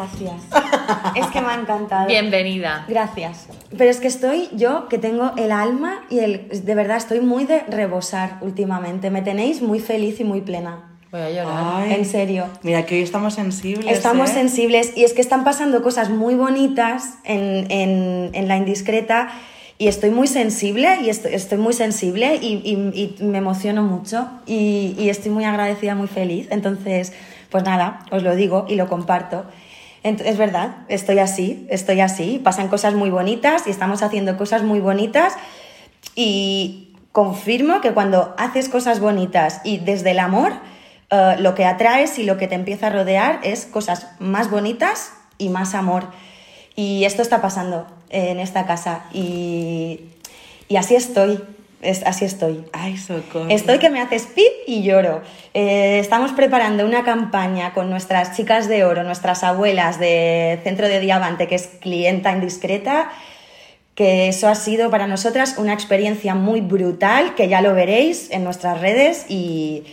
[0.00, 0.42] Gracias.
[1.16, 2.06] es que me ha encantado.
[2.06, 2.84] Bienvenida.
[2.86, 3.46] Gracias.
[3.76, 6.48] Pero es que estoy yo, que tengo el alma y el.
[6.64, 9.10] De verdad, estoy muy de rebosar últimamente.
[9.10, 10.90] Me tenéis muy feliz y muy plena.
[11.10, 11.82] Voy a llorar.
[11.82, 12.44] Ay, En serio.
[12.62, 13.86] Mira que hoy estamos sensibles.
[13.96, 14.34] Estamos ¿eh?
[14.34, 19.28] sensibles y es que están pasando cosas muy bonitas en, en- en la indiscreta
[19.78, 24.28] y estoy muy sensible y estoy, estoy muy sensible y, y- y me emociono mucho
[24.46, 26.48] y, y estoy muy agradecida, muy feliz.
[26.50, 27.12] Entonces,
[27.50, 29.44] pues nada, os lo digo y lo comparto.
[30.06, 34.78] Es verdad, estoy así, estoy así, pasan cosas muy bonitas y estamos haciendo cosas muy
[34.78, 35.34] bonitas.
[36.14, 40.52] Y confirmo que cuando haces cosas bonitas y desde el amor,
[41.10, 45.12] eh, lo que atraes y lo que te empieza a rodear es cosas más bonitas
[45.38, 46.04] y más amor.
[46.76, 50.02] Y esto está pasando en esta casa y,
[50.68, 51.42] y así estoy,
[51.82, 52.64] es, así estoy.
[52.72, 53.48] Ay, socorro.
[53.48, 55.22] Estoy que me haces pip y lloro.
[55.54, 61.00] Eh, estamos preparando una campaña con nuestras chicas de oro, nuestras abuelas de Centro de
[61.00, 63.10] Diamante, que es clienta indiscreta,
[63.94, 68.44] que eso ha sido para nosotras una experiencia muy brutal, que ya lo veréis en
[68.44, 69.84] nuestras redes y,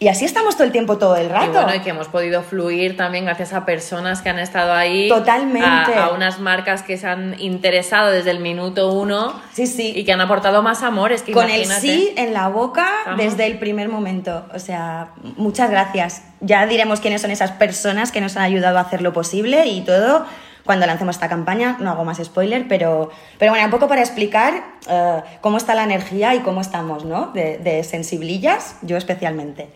[0.00, 1.46] y así estamos todo el tiempo, todo el rato.
[1.46, 5.08] Y bueno, y que hemos podido fluir también gracias a personas que han estado ahí.
[5.08, 5.66] Totalmente.
[5.68, 9.32] A, a unas marcas que se han interesado desde el minuto uno.
[9.52, 9.92] Sí, sí.
[9.96, 11.10] Y que han aportado más amor.
[11.10, 11.80] Es que Con el imagínate.
[11.80, 13.24] sí en la boca Vamos.
[13.24, 14.46] desde el primer momento.
[14.54, 16.22] O sea, muchas gracias.
[16.40, 19.80] Ya diremos quiénes son esas personas que nos han ayudado a hacer lo posible y
[19.80, 20.24] todo
[20.64, 21.76] cuando lancemos esta campaña.
[21.80, 25.82] No hago más spoiler, pero, pero bueno, un poco para explicar eh, cómo está la
[25.82, 27.32] energía y cómo estamos, ¿no?
[27.32, 29.70] De, de sensiblillas, yo especialmente.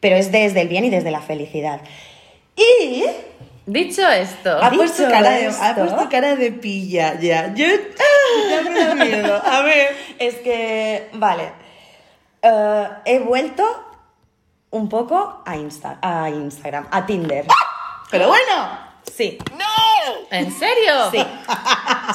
[0.00, 1.80] Pero es desde el bien y desde la felicidad.
[2.56, 3.04] Y
[3.68, 7.52] Dicho esto, Ha Dicho puesto, cara de, ha esto- puesto cara de pilla ya.
[7.52, 9.42] Yo, ah, ya me da miedo.
[9.44, 9.88] A ver.
[10.20, 11.50] es que, vale,
[12.42, 13.64] Eh, he vuelto
[14.70, 17.46] un poco a, Insta, a Instagram, a Tinder.
[18.10, 18.85] Pero bueno.
[19.16, 19.38] Sí,
[20.30, 21.10] ¿en serio?
[21.10, 21.24] sí.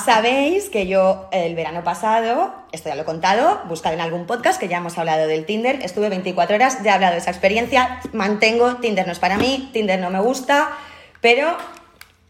[0.05, 4.59] Sabéis que yo el verano pasado, esto ya lo he contado, buscad en algún podcast
[4.59, 8.01] que ya hemos hablado del Tinder, estuve 24 horas, ya he hablado de esa experiencia,
[8.13, 10.77] mantengo, Tinder no es para mí, Tinder no me gusta,
[11.21, 11.57] pero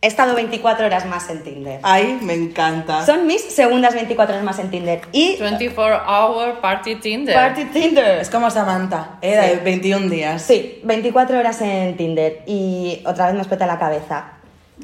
[0.02, 1.80] he estado 24 horas más en Tinder.
[1.84, 3.06] Ay, me encanta.
[3.06, 5.02] Son mis segundas 24 horas más en Tinder.
[5.12, 7.36] Y 24 Hour Party Tinder.
[7.36, 8.20] Party Tinder.
[8.20, 9.36] Es como Samantha, ¿eh?
[9.36, 10.42] de 21 días.
[10.42, 14.38] Sí, 24 horas en Tinder y otra vez me explota la cabeza.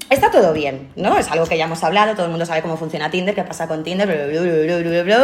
[0.09, 1.17] Está todo bien, ¿no?
[1.17, 3.67] Es algo que ya hemos hablado, todo el mundo sabe cómo funciona Tinder, qué pasa
[3.67, 4.07] con Tinder,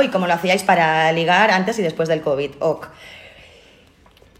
[0.03, 2.51] y cómo lo hacíais para ligar antes y después del COVID.
[2.59, 2.87] Ok.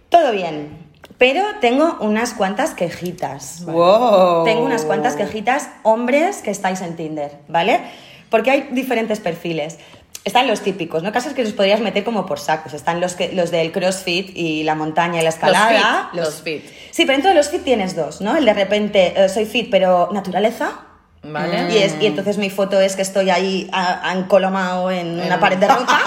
[0.10, 0.78] Todo bien,
[1.18, 3.64] pero tengo unas cuantas quejitas.
[3.66, 4.44] Wow.
[4.44, 7.80] Tengo unas cuantas quejitas, hombres que estáis en Tinder, ¿vale?
[8.30, 9.80] Porque hay diferentes perfiles.
[10.24, 11.12] Están los típicos, ¿no?
[11.12, 12.74] Casos que los podrías meter como por sacos.
[12.74, 16.10] Están los, que, los del crossfit y la montaña y la escalada.
[16.12, 16.64] fit, los fit.
[16.92, 18.38] Sí, pero dentro de los fit tienes dos, ¿no?
[18.38, 20.80] El de repente, eh, soy fit, pero naturaleza.
[21.26, 21.72] ¿Vale?
[21.72, 23.70] Y, es, y entonces mi foto es que estoy ahí
[24.14, 25.98] encolomado en una pared de roca.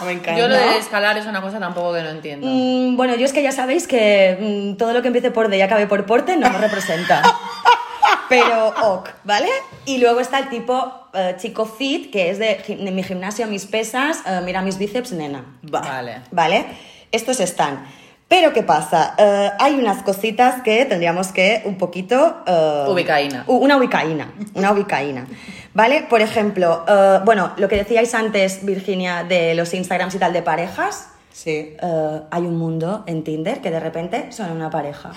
[0.04, 0.38] Me encanta.
[0.38, 2.46] Yo lo de escalar es una cosa tampoco que no entiendo.
[2.48, 4.38] Mm, bueno, yo es que ya sabéis que
[4.72, 7.22] mm, todo lo que empiece por D y acabe por porte no me representa.
[8.30, 9.48] Pero ok, ¿vale?
[9.84, 12.62] Y luego está el tipo eh, chico fit, que es de,
[12.92, 15.44] mi gimnasio, mis pesas, eh, mira mis bíceps, nena.
[15.62, 15.80] Va.
[15.80, 16.22] Vale.
[16.30, 16.66] ¿Vale?
[17.10, 17.84] Estos están.
[18.28, 19.14] Pero ¿qué pasa?
[19.18, 22.44] Eh, hay unas cositas que tendríamos que un poquito...
[22.46, 23.42] eh, Ubicaína.
[23.48, 25.26] Una ubicaína, una ubicaína.
[25.74, 26.06] ¿Vale?
[26.08, 26.84] Por ejemplo,
[27.24, 31.08] bueno, lo que decíais antes, Virginia, de los Instagrams y tal de parejas.
[31.32, 35.10] Sí, hay un mundo en Tinder que de repente son una pareja.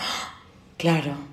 [0.77, 1.32] claro.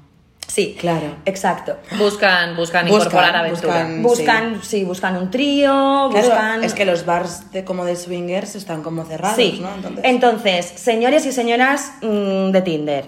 [0.50, 1.14] Sí, Claro.
[1.26, 1.76] Exacto.
[1.96, 3.74] Buscan, buscan, Buscan, incorporar aventura.
[3.86, 6.64] buscan- Buscan, sí, buscan un trío, Claro, buscan...
[6.64, 9.60] es que los bars de, como de swingers están como cerrados, Sí.
[9.62, 9.72] ¿no?
[9.74, 13.04] Entonces, Entonces, señores y señoras mm, de Tinder,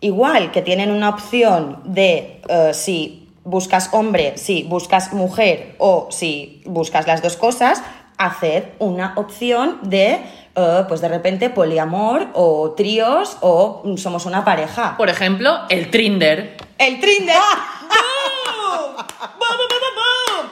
[0.00, 6.62] igual que tienen una opción de eh, si buscas hombre, si buscas mujer o si
[6.64, 7.82] buscas las dos cosas,
[8.18, 10.18] hacer una opción de,
[10.54, 14.96] eh, pues de repente, poliamor o tríos o mm, somos una pareja.
[14.96, 16.67] Por ejemplo, el Trinder.
[16.78, 17.36] El Tinder.
[17.36, 18.94] ¡Boom!
[18.94, 19.06] ¡Boom,
[19.38, 20.50] boom, boom, boom, boom!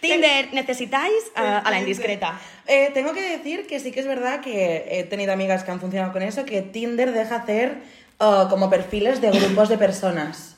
[0.00, 2.40] Tinder, necesitáis a, a la indiscreta.
[2.66, 5.80] Eh, tengo que decir que sí que es verdad que he tenido amigas que han
[5.80, 7.82] funcionado con eso, que Tinder deja hacer
[8.18, 10.56] uh, como perfiles de grupos de personas.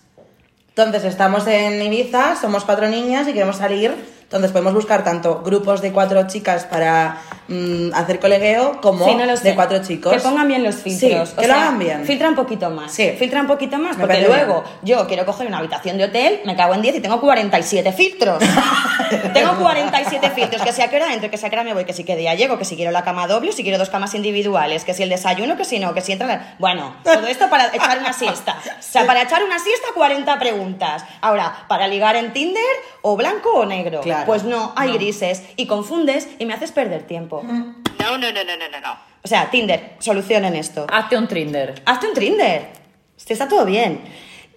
[0.69, 3.97] Entonces estamos en Ibiza, somos cuatro niñas y queremos salir.
[4.29, 7.17] Entonces podemos buscar tanto grupos de cuatro chicas para
[7.49, 9.49] mm, hacer colegueo como Sí, no lo sé.
[9.49, 10.13] de cuatro chicos.
[10.13, 11.31] Que pongan bien los filtros.
[11.31, 12.05] Sí, que lo hagan bien.
[12.05, 12.93] Filtra un poquito más.
[12.93, 13.15] Sí.
[13.19, 16.57] Filtra un poquito más, Me porque luego yo quiero coger una habitación de hotel, me
[16.57, 18.43] cago en 10 y tengo 47 filtros.
[19.33, 21.73] tengo 47 filtros, que si a qué hora entro, que si a qué hora me
[21.73, 23.89] voy, que si qué día llego, que si quiero la cama doble, si quiero dos
[23.89, 26.55] camas individuales, que si el desayuno, que si no, que si entra la...
[26.59, 28.59] Bueno, todo esto para echar una siesta.
[28.79, 31.03] O sea, para echar una siesta, 40 preguntas.
[31.23, 32.63] Ahora, para ligar en Tinder,
[33.01, 34.03] o blanco o negro.
[34.03, 34.18] Claro.
[34.27, 34.95] Pues no, hay No.
[34.95, 35.43] grises.
[35.57, 37.43] Y confundes y me haces perder tiempo.
[37.45, 38.97] No, no, no, no, no, no, no.
[39.23, 40.87] O sea, Tinder, solucionen esto.
[40.91, 41.83] Hazte un Trinder.
[41.85, 42.69] Hazte un Tinder.
[43.17, 44.01] Este está todo bien.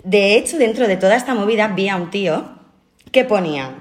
[0.03, 2.45] De hecho, dentro de toda esta movida vi a un tío
[3.11, 3.80] que ponía.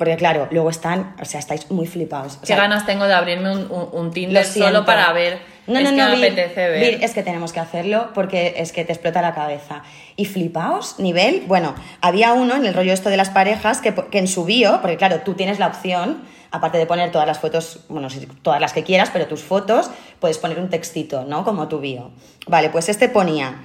[0.00, 2.38] Porque claro, luego están, o sea, estáis muy flipados.
[2.42, 5.42] O Qué ganas tengo de abrirme un, un- Tinder solo para ver.
[5.66, 6.80] No, es no, que no, me Vir, apetece ver.
[6.94, 9.82] Vir, es que tenemos que hacerlo porque es que te explota la cabeza.
[10.16, 14.18] Y flipaos, nivel, bueno, había uno en el rollo esto de las parejas que, que
[14.18, 17.80] en su bio, porque claro, tú tienes la opción, aparte de poner todas las fotos,
[17.90, 18.08] bueno,
[18.40, 21.44] todas las que quieras, pero tus fotos, puedes poner un textito, ¿no?
[21.44, 22.10] Como tu bio.
[22.46, 23.60] Vale, pues este ponía,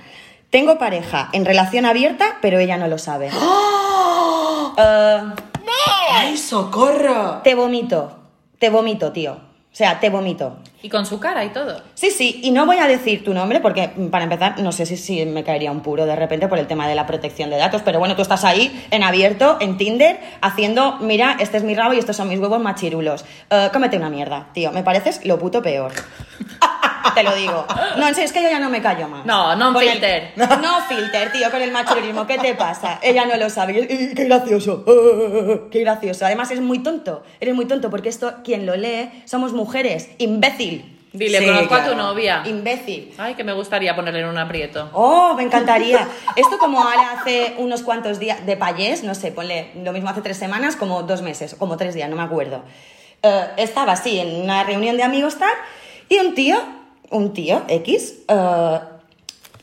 [0.49, 3.29] tengo pareja en relación abierta, pero ella no lo sabe.
[4.77, 5.21] Eh,
[6.35, 7.39] ¡Ay, socorro!
[7.45, 8.11] te vomito,
[8.59, 9.31] te vomito, tío.
[9.31, 10.57] O sea, te vomito.
[10.81, 11.81] Y con su cara y todo.
[11.93, 14.97] Sí, sí, y no voy a decir tu nombre porque, para empezar, no sé si,
[14.97, 17.83] si me caería un puro de repente por el tema de la protección de datos,
[17.85, 21.93] pero bueno, tú estás ahí en abierto, en Tinder, haciendo, mira, este es mi rabo
[21.93, 23.23] y estos son mis huevos machirulos.
[23.49, 25.93] Eh, cómete una mierda, tío, me pareces lo puto peor.
[27.13, 27.65] Te lo digo.
[27.97, 29.25] No, en serio, es que yo ya no me callo más.
[29.25, 30.31] No, no Con el- filter.
[30.35, 32.25] no filter, tío, con el machirulismo.
[32.25, 32.99] ¿Qué te pasa?
[33.01, 33.87] Ella no lo sabe.
[34.15, 34.83] Qué gracioso.
[34.87, 36.25] eh, Qué gracioso.
[36.25, 37.23] Además, es muy tonto.
[37.39, 40.09] Eres muy tonto porque esto, quien lo lee, somos mujeres.
[40.17, 40.91] Imbécil.
[41.13, 42.03] Dile, Sí, conozco a tu claro.
[42.09, 42.43] novia.
[42.45, 43.13] Imbécil.
[43.17, 44.89] Ay, que me gustaría ponerle en un aprieto.
[44.91, 46.05] Oh, me encantaría.
[46.35, 50.21] Esto como ahora hace unos cuantos días de payés, no sé, ponle lo mismo hace
[50.21, 52.63] tres semanas, como dos meses, como tres días, no me acuerdo.
[53.23, 55.53] Eh, estaba así en una reunión de amigos tal,
[56.09, 56.57] y un tío,
[57.11, 58.79] un tío X, eh,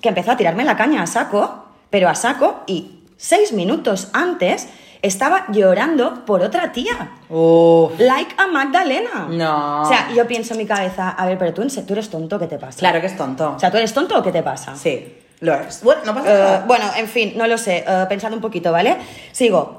[0.00, 4.68] que empezó a tirarme la caña a saco, pero a saco, y seis minutos antes
[5.02, 7.10] estaba llorando por otra tía.
[7.28, 7.92] Uf.
[7.98, 9.26] Like a Magdalena.
[9.28, 9.82] No.
[9.82, 12.46] O sea, yo pienso en mi cabeza, a ver, pero tú, tú eres tonto, ¿qué
[12.46, 12.78] te pasa?
[12.78, 13.54] Claro que es tonto.
[13.56, 14.74] O sea, ¿tú eres tonto o qué te pasa?
[14.76, 15.82] sí, lo es.
[15.82, 16.64] Bueno, no pasa Eh, nada.
[16.68, 18.96] bueno, en fin, no lo sé, eh, pensad un poquito, ¿vale?
[19.32, 19.76] Sigo.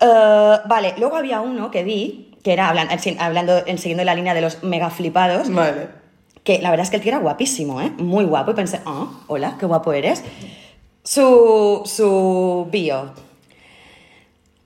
[0.00, 4.34] Vale, luego había uno que vi, que era hablan- en- hablando, en, siguiendo la línea
[4.34, 5.88] de los mega flipados, Vale.
[6.44, 7.90] Que la verdad es que el tío era guapísimo, ¿eh?
[7.98, 10.22] Muy guapo, y pensé, ah, hola, qué guapo eres.
[11.02, 13.12] Su, su bio.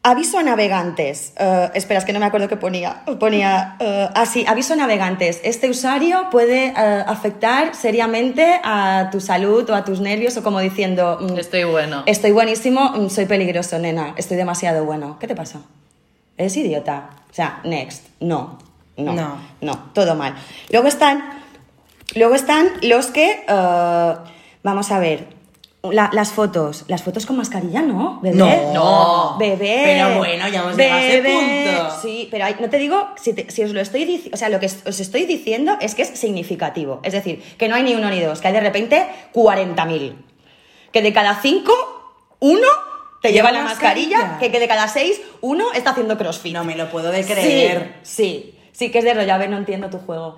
[0.03, 1.33] Aviso a navegantes.
[1.37, 3.03] Eh, espera, es que no me acuerdo qué ponía.
[3.19, 3.77] Ponía.
[3.81, 5.41] eh, ah, sí, aviso a navegantes.
[5.45, 6.73] Este usuario puede eh,
[7.07, 11.19] afectar seriamente a tu salud o a tus nervios, o como diciendo.
[11.21, 12.05] mm, Estoy bueno.
[12.07, 14.15] Estoy buenísimo, mm, soy peligroso, nena.
[14.17, 15.19] Estoy demasiado bueno.
[15.19, 15.61] ¿Qué te pasa?
[16.39, 17.11] ¿Eres idiota?
[17.31, 18.07] O sea, next.
[18.21, 18.59] No.
[18.97, 19.13] No.
[19.13, 19.37] No.
[19.61, 20.35] No, todo mal.
[20.71, 21.38] Luego están.
[22.15, 23.45] Luego están los que.
[23.49, 24.15] eh,
[24.63, 25.37] Vamos a ver.
[25.83, 26.85] la- las fotos.
[26.89, 28.19] Las fotos con mascarilla, ¿no?
[28.21, 28.37] Bebé.
[28.37, 28.73] No.
[28.75, 29.37] No.
[29.39, 29.83] Bebé.
[29.85, 32.01] Pero bueno, ya hemos llegado a ese punto.
[32.03, 34.49] Sí, pero hay- no te digo, si, te- si os lo estoy diciendo, o sea,
[34.49, 37.01] lo que os estoy diciendo es que es significativo.
[37.05, 40.17] Es decir, que no hay ni uno ni dos, que hay de repente 40.000.
[40.93, 41.73] Que de cada cinco,
[42.41, 42.67] uno
[43.23, 44.39] te Lleva lleva la mascarilla, mascarilla.
[44.41, 46.53] que, que de cada seis, uno está haciendo crossfit.
[46.55, 47.95] No me lo puedo de creer.
[48.03, 48.13] Sí,
[48.53, 49.33] sí, sí que es de rollo.
[49.33, 50.37] A ver, no entiendo tu juego.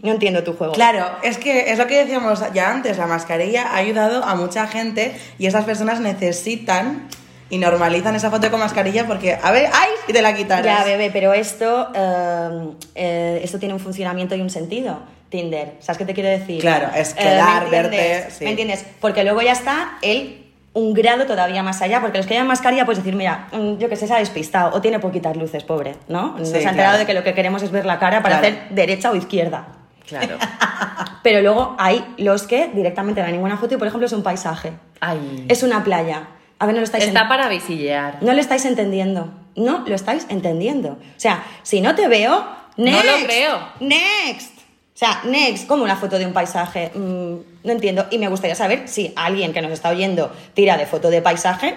[0.00, 0.72] No entiendo tu juego.
[0.74, 4.66] Claro, es que es lo que decíamos ya antes, la mascarilla ha ayudado a mucha
[4.66, 7.08] gente y esas personas necesitan
[7.50, 9.90] y normalizan esa foto con mascarilla porque, a ver, ¡ay!
[10.08, 10.64] Y te la quitaras.
[10.64, 14.98] Ya, bebé, pero esto, eh, eh, esto tiene un funcionamiento y un sentido.
[15.30, 16.60] Tinder, ¿sabes qué te quiero decir?
[16.60, 17.90] Claro, es Eh, quedar, ¿me entiendes?
[17.90, 18.44] verte, sí.
[18.44, 18.84] ¿Me entiendes?
[19.00, 20.40] Porque luego ya está el
[20.74, 23.88] un grado todavía más allá, porque los que llevan mascarilla puedes decir, mira, mm, yo
[23.88, 26.36] que sé, se ha despistado o tiene poquitas luces, pobre, ¿no?
[26.36, 26.98] Nos Sí, ha enterado claro.
[26.98, 28.56] de que lo que queremos es ver la cara para Claro.
[28.56, 29.66] hacer derecha o izquierda.
[30.06, 30.36] Claro.
[31.22, 34.22] Pero luego hay los que directamente no hay ninguna foto y, por ejemplo, es un
[34.22, 34.72] paisaje.
[35.00, 35.46] Ay.
[35.48, 36.28] Es una playa.
[36.58, 38.18] A ver, no lo estáis Está para visillear.
[38.20, 39.32] no lo estáis entendiendo.
[39.56, 40.90] No lo estáis entendiendo.
[40.92, 43.04] O sea, si no te veo, next.
[43.04, 43.68] lo creo.
[43.80, 44.58] Next.
[44.58, 46.90] O sea, next, como una foto de un paisaje.
[46.94, 48.06] Mm, no entiendo.
[48.10, 51.76] Y me gustaría saber si alguien que nos está oyendo tira de foto de paisaje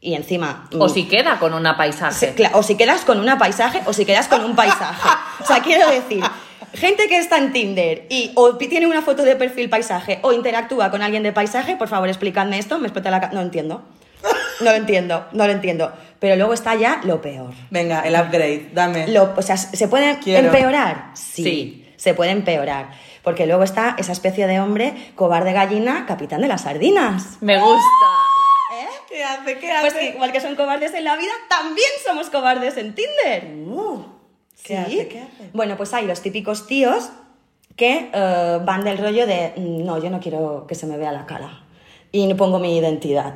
[0.00, 0.68] y encima.
[0.72, 2.34] mm, O si queda con una paisaje.
[2.52, 5.08] o si quedas con una paisaje o si quedas con un paisaje.
[5.40, 6.22] O sea, quiero decir,
[6.78, 10.90] gente que está en Tinder y o tiene una foto de perfil paisaje o interactúa
[10.90, 13.82] con alguien de paisaje, por favor, explicadme esto, me explota la No entiendo.
[14.60, 15.92] No lo entiendo, no lo entiendo.
[16.18, 17.52] Pero luego está ya lo peor.
[17.70, 19.06] Venga, el upgrade, dame.
[19.06, 20.46] Lo- o sea, ¿se puede Quiero.
[20.48, 21.10] empeorar?
[21.14, 21.92] Sí, Sí.
[21.96, 22.90] se puede empeorar.
[23.22, 27.36] Porque luego está esa especie de hombre, cobarde gallina, capitán de las sardinas.
[27.40, 27.84] Me gusta.
[29.08, 29.58] ¿Qué hace?
[29.58, 29.90] ¿Qué hace?
[29.92, 33.46] Pues igual que son cobardes en la vida, también somos cobardes en Tinder.
[33.66, 34.02] Uh,
[34.62, 34.74] ¿Qué Sí.
[34.76, 35.08] hace?
[35.08, 35.50] ¿Qué hace?
[35.52, 37.10] Bueno, pues hay los típicos tíos
[37.76, 41.12] que eh, van del rollo de, "Mm, no, yo no quiero que se me vea
[41.12, 41.60] la cara
[42.12, 43.34] y no pongo mi identidad.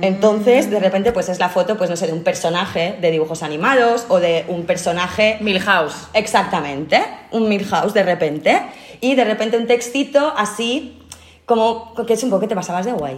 [0.00, 3.42] Entonces, de repente, pues es la foto, pues no sé, de un personaje de dibujos
[3.42, 6.08] animados o de un personaje Milhouse.
[6.12, 8.60] Exactamente, un Milhouse de repente.
[9.00, 10.98] Y de repente un textito así,
[11.46, 13.14] como que es un poco que te pasabas de guay.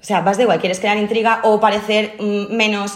[0.00, 2.94] O sea, vas de guay, quieres crear intriga o parecer mm, menos,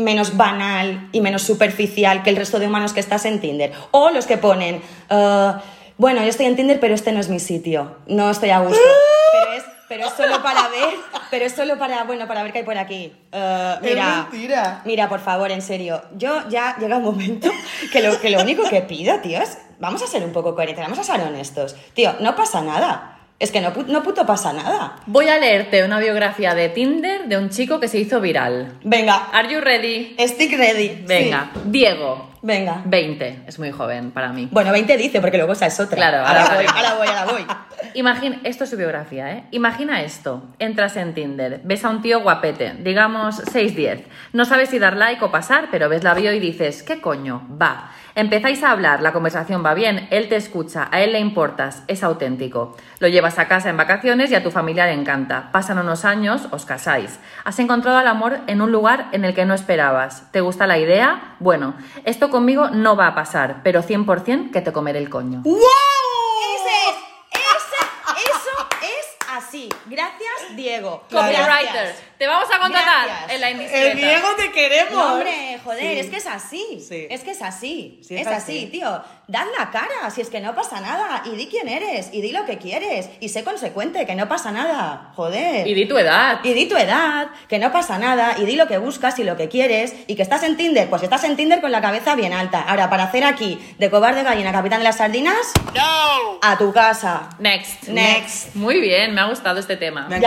[0.00, 3.72] menos banal y menos superficial que el resto de humanos que estás en Tinder.
[3.90, 5.52] O los que ponen, eh,
[5.96, 8.80] bueno, yo estoy en Tinder, pero este no es mi sitio, no estoy a gusto.
[9.32, 10.94] Pero es, pero es solo para ver,
[11.30, 13.12] pero es solo para, bueno, para ver qué hay por aquí.
[13.30, 14.82] Es mira, mentira.
[14.84, 17.48] Mira, por favor, en serio, yo ya llega un momento
[17.92, 20.84] que lo, que lo único que pido, tío, es vamos a ser un poco coherentes,
[20.84, 21.76] vamos a ser honestos.
[21.94, 23.19] Tío, no pasa nada.
[23.40, 24.96] Es que no, no puto pasa nada.
[25.06, 28.78] Voy a leerte una biografía de Tinder de un chico que se hizo viral.
[28.84, 30.14] Venga, Are you ready?
[30.28, 31.02] stick ready.
[31.06, 31.50] Venga.
[31.54, 31.60] Sí.
[31.64, 32.30] Diego.
[32.42, 32.82] Venga.
[32.84, 33.44] 20.
[33.46, 34.46] Es muy joven para mí.
[34.50, 35.96] Bueno, 20 dice, porque luego esa es otra.
[35.96, 37.46] Claro, ahora, ahora voy, ahora voy, ahora voy.
[37.94, 39.44] Imagina, esto es su biografía, ¿eh?
[39.52, 40.42] Imagina esto.
[40.58, 44.02] Entras en Tinder, ves a un tío guapete, digamos 6'10.
[44.34, 47.46] No sabes si dar like o pasar, pero ves la bio y dices, ¿qué coño?
[47.60, 47.90] Va.
[48.20, 52.04] Empezáis a hablar, la conversación va bien, él te escucha, a él le importas, es
[52.04, 52.76] auténtico.
[52.98, 55.48] Lo llevas a casa en vacaciones y a tu familia le encanta.
[55.52, 57.18] Pasan unos años, os casáis.
[57.44, 60.30] Has encontrado el amor en un lugar en el que no esperabas.
[60.32, 61.36] ¿Te gusta la idea?
[61.38, 61.72] Bueno,
[62.04, 65.40] esto conmigo no va a pasar, pero 100% que te comeré el coño.
[65.42, 65.56] ¡Wow!
[65.56, 69.70] Ese es, ese, eso es así.
[69.86, 71.02] Gracias, Diego.
[71.10, 71.94] Copywriter, Gracias.
[72.18, 73.32] te vamos a contratar Gracias.
[73.32, 73.86] en la indiscreta.
[73.92, 74.92] El Diego te queremos.
[74.92, 75.98] No, hombre, joder, Sí.
[76.00, 76.86] es que es así.
[76.88, 77.06] Sí.
[77.10, 78.00] Es que es así.
[78.06, 78.58] Sí, es es así.
[78.58, 78.66] así.
[78.66, 79.02] tío.
[79.28, 81.22] Dad la cara, si es que no pasa nada.
[81.24, 83.08] Y di quién eres, y di lo que quieres.
[83.20, 85.12] Y sé consecuente, que no pasa nada.
[85.14, 85.66] Joder.
[85.68, 86.40] Y di tu edad.
[86.42, 89.36] Y di tu edad, que no pasa nada, y di lo que buscas y lo
[89.36, 92.32] que quieres, y que estás en Tinder, pues estás en Tinder con la cabeza bien
[92.32, 92.60] alta.
[92.62, 96.38] Ahora, para hacer aquí de cobarde gallina capitán de las sardinas, No!
[96.42, 97.28] a tu casa.
[97.38, 97.84] Next.
[97.88, 98.54] Next.
[98.56, 100.06] Muy bien, me ha gustado este tema.
[100.08, 100.20] Me ha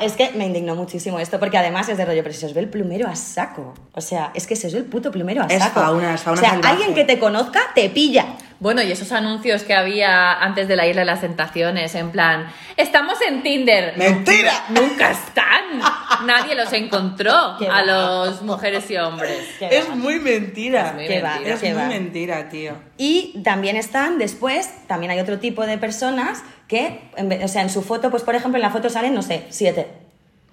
[0.00, 2.60] Es que me indignó muchísimo esto, porque además es de rollo, pero si os ve
[2.60, 3.74] el plumero a saco.
[3.94, 5.80] O sea, es que se os ve el puto plumero a Es saco.
[5.80, 6.68] fauna, es fauna O sea, salvaje.
[6.72, 8.26] alguien que te conozca te pilla.
[8.60, 12.46] Bueno, y esos anuncios que había antes de la Isla de las Tentaciones, en plan,
[12.76, 13.94] estamos en Tinder.
[13.96, 14.52] ¡Mentira!
[14.68, 15.78] Nunca están.
[16.26, 17.82] Nadie los encontró Qué a va.
[17.84, 19.38] los mujeres y hombres.
[19.60, 19.94] Es va.
[19.94, 20.88] muy mentira.
[20.88, 21.54] Es muy Qué va, mentira.
[21.54, 21.88] Es qué muy va.
[21.88, 22.74] mentira, tío.
[22.98, 27.62] Y también están después, también hay otro tipo de personas que, en vez- o sea,
[27.62, 29.88] en su foto, pues por ejemplo, en la foto salen, no sé, siete.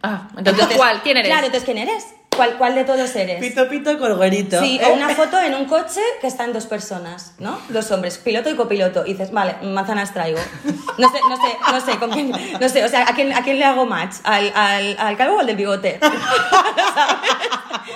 [0.01, 1.01] Ah, entonces, ¿cuál?
[1.03, 1.29] ¿Quién eres?
[1.29, 2.07] Claro, entonces, ¿quién eres?
[2.37, 3.39] ¿Cuál, cuál de todos eres?
[3.39, 4.61] Pito, pito, colguerito.
[4.61, 7.59] Sí, o una foto en un coche que están dos personas, ¿no?
[7.69, 9.05] Dos hombres, piloto y copiloto.
[9.05, 10.39] Y dices, vale, manzanas traigo.
[10.97, 13.43] No sé, no sé, no sé, con quién, no sé, o sea, ¿a quién, a
[13.43, 14.15] quién le hago match?
[14.23, 15.99] ¿Al, al, al calvo o al del bigote?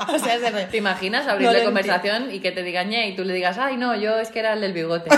[0.05, 0.21] ¿Sabes?
[0.21, 0.67] O sea, ese rollo.
[0.67, 3.57] ¿Te imaginas No abrirle lo conversación y que te diga ñe y tú le digas,
[3.57, 5.09] ay, no, yo es que era el del bigote?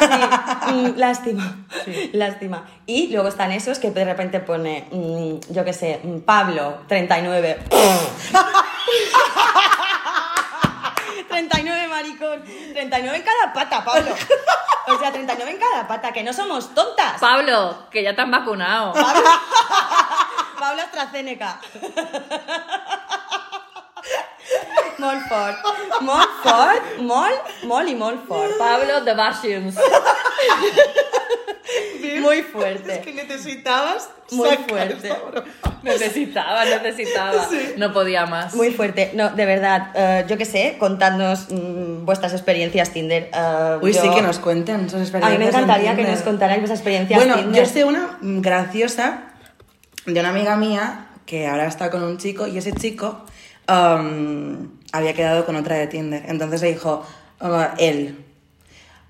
[0.68, 1.66] Mm, lástima,
[2.12, 2.66] lástima.
[2.86, 7.60] Y luego están esos que de repente pone, mm, yo qué sé, mm, Pablo, 39.
[11.30, 12.44] 39, maricón.
[12.44, 14.16] 39 en cada pata, Pablo.
[14.88, 17.20] O sea, 39 en cada pata, que no somos tontas.
[17.20, 18.94] Pablo, que ya te han vacunado.
[18.94, 21.60] Pablo AstraZeneca.
[25.00, 25.58] Molfort.
[26.02, 27.32] Molfort, Mol,
[27.66, 28.58] Mol y Molfort.
[28.58, 29.76] Pablo The Vacuums.
[32.22, 32.94] Muy fuerte.
[32.94, 35.14] Es que necesitabas Muy sacar fuerte.
[35.82, 37.48] Necesitaba, necesitaba.
[37.78, 38.54] No podía más.
[38.56, 39.12] Muy fuerte.
[39.16, 43.30] No, de verdad, eh, yo qué sé, contadnos mm, vuestras experiencias Tinder.
[43.34, 45.32] eh, Uy, yo- sí que nos cuenten sus A experiencias.
[45.32, 47.64] mí me en encantaría que nos contarais vuestras experiencias Bueno, Tinder.
[47.66, 49.24] yo sé una graciosa
[50.06, 53.26] de una amiga mía que ahora está con un chico y ese chico
[53.70, 56.24] um, había quedado con otra de Tinder.
[56.28, 57.06] Entonces le dijo,
[57.42, 58.24] "Ah, él,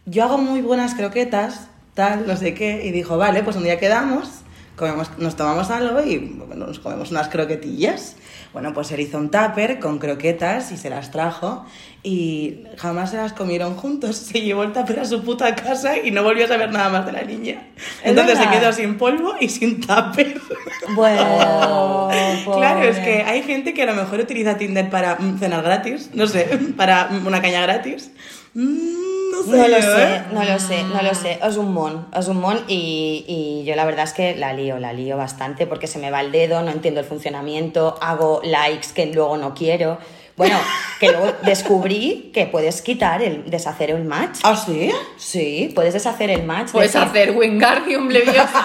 [0.06, 3.80] yo hago muy buenas croquetas, tal, no sé qué, y dijo, vale, pues un día
[3.80, 4.30] quedamos,
[4.76, 6.20] comemos, nos tomamos algo y
[6.56, 8.16] nos comemos unas croquetillas.
[8.54, 11.66] Bueno, pues él hizo un tupper con croquetas y se las trajo
[12.04, 14.16] y jamás se las comieron juntos.
[14.34, 17.06] Se llevó el tupper a su puta casa y no volvió a saber nada más
[17.06, 17.68] de la niña.
[18.04, 20.40] Entonces se quedó sin polvo y sin tupper.
[20.96, 22.10] Bueno,
[22.44, 26.10] Claro, es que hay gente que a lo mejor utiliza Tinder para mm, cenar gratis,
[26.14, 26.46] no sé,
[26.76, 28.12] para mm, una caña gratis.
[28.54, 29.58] Mm, no sé.
[29.58, 30.24] No lo sé, ¿eh?
[30.32, 31.40] no lo sé, no lo sé.
[31.44, 34.80] Es un mon, es un mon y, y yo la verdad es que la lío,
[34.80, 38.90] la lío bastante porque se me va el dedo, no entiendo el funcionamiento, hago likes
[38.94, 39.98] que luego no quiero.
[40.36, 40.58] Bueno,
[41.00, 44.40] que luego descubrí que puedes quitar el, deshacer el match.
[44.44, 44.92] ¿Ah, sí?
[45.18, 46.72] Sí, puedes deshacer el match.
[46.72, 48.64] Puedes decir- hacer Wingardium Leviosa.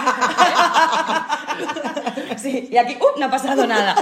[2.36, 3.18] Sí, y aquí, ¡uh!
[3.18, 3.96] no ha pasado nada.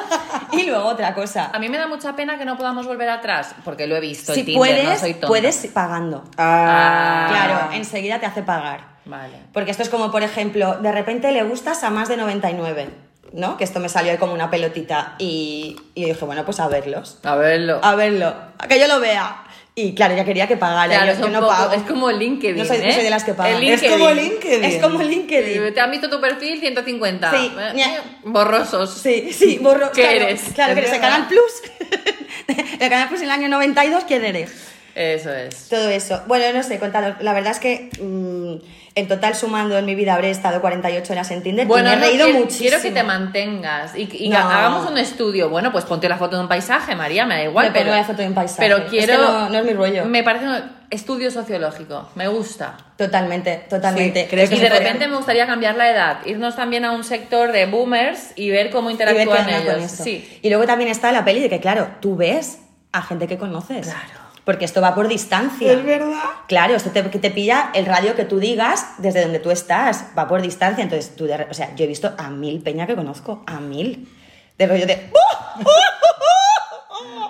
[0.52, 1.50] Y luego otra cosa.
[1.54, 4.34] A mí me da mucha pena que no podamos volver atrás, porque lo he visto.
[4.34, 5.26] Si en Tinder, puedes, no soy tonta.
[5.28, 6.22] puedes pagando.
[6.36, 8.96] Ah, Claro, enseguida te hace pagar.
[9.06, 9.38] Vale.
[9.54, 12.88] Porque esto es como, por ejemplo, de repente le gustas a más de 99,
[13.36, 13.56] ¿no?
[13.56, 16.66] Que esto me salió ahí como una pelotita y, y yo dije, bueno, pues a
[16.68, 17.18] verlos.
[17.22, 17.78] A verlo.
[17.82, 19.42] A verlo, a que yo lo vea.
[19.78, 20.88] Y claro, ya quería que pagara.
[20.88, 21.72] Claro, yo, es yo un no poco- pago.
[21.74, 22.92] es como LinkedIn, No soy, no ¿eh?
[22.94, 23.62] soy de las que pagan.
[23.62, 24.64] Es como LinkedIn.
[24.64, 25.74] Es como LinkedIn.
[25.74, 27.30] Te han visto tu perfil 150.
[27.30, 27.52] Sí.
[27.58, 28.90] Eh, eh, Borrosos.
[28.94, 29.92] Sí, sí, borro.
[29.92, 30.40] ¿Qué claro, eres?
[30.54, 31.00] Claro, que Es eres el.
[31.02, 31.52] Canal Plus.
[32.80, 34.50] el Canal Plus en el año 92, ¿quién eres?
[34.96, 35.68] Eso es.
[35.68, 36.22] Todo eso.
[36.26, 37.16] Bueno, no sé, contaros.
[37.20, 41.30] La verdad es que mm, en total sumando en mi vida habré estado 48 horas
[41.32, 42.68] en Tinder Bueno, y me he no, reído quiero, muchísimo.
[42.70, 44.38] quiero que te mantengas y, y No.
[44.38, 45.50] hagamos un estudio.
[45.50, 47.66] Bueno, pues ponte la foto de un paisaje, María, me da igual.
[47.66, 48.62] Me pongo pero, la foto de un paisaje.
[48.62, 49.18] Pero Es que quiero.
[49.20, 50.06] no- no es mi rollo.
[50.06, 52.08] Me parece un estudio sociológico.
[52.14, 52.78] Me gusta.
[52.96, 54.22] Totalmente, totalmente.
[54.22, 56.86] Sí, creo Es que y de podría- repente me gustaría cambiar la edad, irnos también
[56.86, 59.82] a un sector de boomers y ver cómo ver interactúan con ellos.
[59.92, 60.04] esto.
[60.04, 60.38] Sí.
[60.40, 62.60] Y luego también está la peli de que, claro, tú ves
[62.92, 63.88] a gente que conoces.
[63.88, 64.25] Claro.
[64.46, 65.72] Porque esto va por distancia.
[65.72, 66.22] Es verdad.
[66.46, 70.04] Claro, esto te, que te pilla el radio que tú digas desde donde tú estás,
[70.16, 70.82] va por distancia.
[70.84, 74.08] Entonces, tú, de o sea, yo he visto a mil peña que conozco, a mil.
[74.56, 75.10] De rollo de.
[75.12, 75.64] ¡Oh!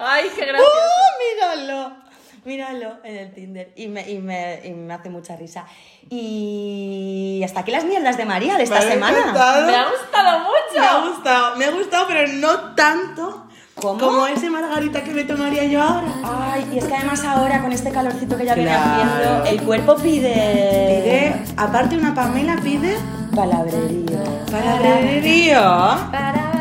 [0.01, 0.71] Ay, qué gracioso.
[0.71, 1.55] ¡Oh!
[1.57, 1.97] Míralo,
[2.45, 3.73] míralo en el Tinder.
[3.77, 5.64] Y me, y me, y me hace mucha risa.
[6.11, 9.19] Y hasta aquí las mierdas de María de esta Me semana.
[9.19, 9.67] encantado.
[9.67, 10.79] Me ha gustado mucho.
[10.81, 13.45] Me ha gustado, me ha gustado, pero no tanto
[13.81, 13.99] ¿Cómo?
[14.01, 16.07] como ese margarita que me tomaría yo ahora.
[16.24, 19.03] Ay, y es que además ahora con este calorcito que ya viene Claro.
[19.03, 20.33] haciendo, el cuerpo pide.
[20.33, 22.97] Pide, aparte una Pamela pide
[23.35, 24.18] Palabrerío.
[24.51, 25.61] palabrerío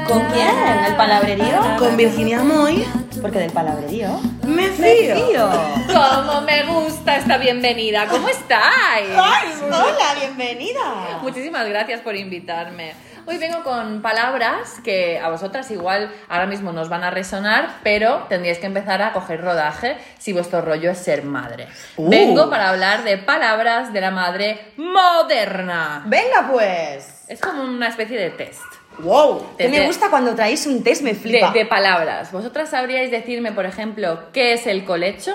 [0.09, 0.49] ¿Con quién?
[0.87, 1.57] ¿El palabrerío?
[1.79, 2.85] con Virginia Moy.
[3.21, 4.19] Porque del palabrerío.
[4.43, 5.15] Me Me fío.
[5.15, 5.49] fío.
[5.87, 8.07] Cómo me gusta esta bienvenida.
[8.07, 9.09] ¿Cómo estáis?
[9.15, 11.19] ¡Ay, hola, bienvenida!
[11.21, 12.93] Muchísimas gracias por invitarme.
[13.25, 18.25] Hoy vengo con palabras que a vosotras igual ahora mismo nos van a resonar, pero
[18.29, 21.67] tendríais que empezar a coger rodaje si vuestro rollo es ser madre.
[21.97, 22.09] Uh.
[22.09, 26.03] Vengo para hablar de palabras de la madre moderna.
[26.05, 27.25] Venga, pues.
[27.27, 28.61] Es como una especie de test.
[28.99, 29.55] Wow.
[29.57, 31.51] Que me De- gusta cuando traéis un test, me flipa.
[31.51, 32.31] de palabras.
[32.31, 35.33] ¿Vosotras sabríais decirme, por ejemplo, qué es el colecho?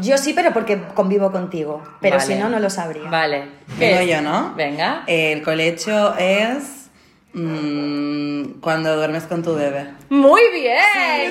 [0.00, 1.82] Yo sí, pero porque convivo contigo.
[2.00, 2.26] Pero Vale.
[2.34, 3.10] si no, no lo sabría.
[3.10, 3.48] Vale.
[3.78, 4.08] ¿Qué Vengo es?
[4.08, 4.54] yo, ¿no?
[4.54, 5.02] Venga.
[5.08, 6.88] El colecho es
[7.32, 9.90] mm, cuando duermes con tu bebé.
[10.08, 10.76] Muy bien,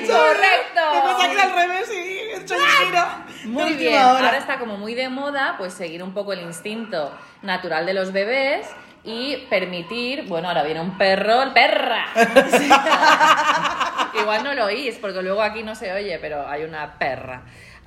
[0.02, 1.32] Me pasa correcto.
[1.34, 3.02] que al revés y he hecho el giro.
[3.44, 4.26] Muy bien, hora.
[4.26, 7.12] ahora está como muy de moda, pues seguir un poco el instinto
[7.42, 8.66] natural de los bebés
[9.02, 12.06] y permitir, bueno, ahora viene un perro, perra.
[14.20, 17.42] Igual no lo oís, porque luego aquí no se oye, pero hay una perra.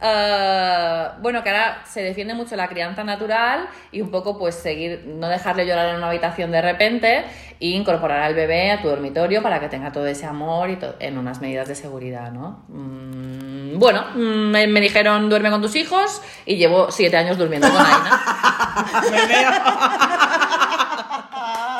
[0.05, 5.03] Ah, bueno, que ahora se defiende mucho la crianza natural y un poco pues seguir,
[5.07, 7.23] no dejarle llorar en una habitación de repente
[7.61, 11.17] e incorporar al bebé a tu dormitorio para que tenga todo ese amor y en
[11.17, 12.63] unas medidas de seguridad, ¿no?
[12.67, 17.69] Mm, bueno, mm, me, me dijeron duerme con tus hijos y llevo siete años durmiendo
[17.69, 18.21] con Aina.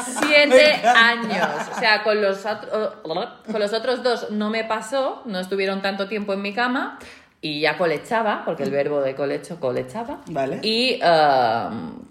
[0.22, 1.48] Siete años.
[1.76, 6.08] O sea, con los, otro- con los otros dos no me pasó, no estuvieron tanto
[6.08, 6.98] tiempo en mi cama
[7.46, 10.22] y ya colechaba, porque el verbo de colecho colechaba.
[10.28, 10.60] Vale.
[10.62, 11.64] Y eh,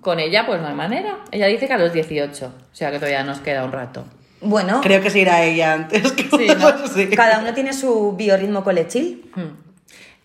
[0.03, 1.21] con ella, pues no hay manera.
[1.31, 4.05] Ella dice que a los 18, o sea que todavía nos queda un rato.
[4.43, 6.87] Bueno, Creo que se irá ella antes que Sí, ¿no?
[6.89, 7.09] sí.
[7.17, 9.31] cada uno tiene su biorritmo colechil.
[9.35, 9.57] Hmm.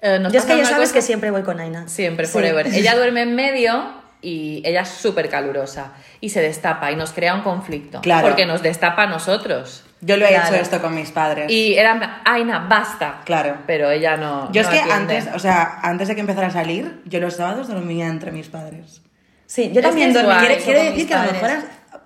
[0.01, 1.87] Eh, Yo es que ya sabes cosa- que siempre voy con Aina.
[1.87, 2.33] Siempre, Sí.
[2.33, 2.67] forever.
[2.67, 3.85] Ella duerme en medio
[4.27, 8.01] y ella es súper calurosa y se destapa y nos crea un conflicto.
[8.01, 8.27] Claro.
[8.27, 9.85] Porque nos destapa a nosotros.
[10.01, 10.47] Yo lo he Claro.
[10.53, 11.49] hecho esto con mis padres.
[11.49, 13.21] Y era, en plan, Aina, basta.
[13.23, 13.59] Claro.
[13.65, 14.51] Pero ella no.
[14.51, 15.15] Yo es que atiende.
[15.17, 18.49] antes, o sea, antes de que empezara a salir, yo los sábados dormía entre mis
[18.49, 19.01] padres.
[19.45, 20.39] Sí, yo también que es dormí guay.
[20.39, 21.49] Quiere, mucho quiere con decir que a lo mejor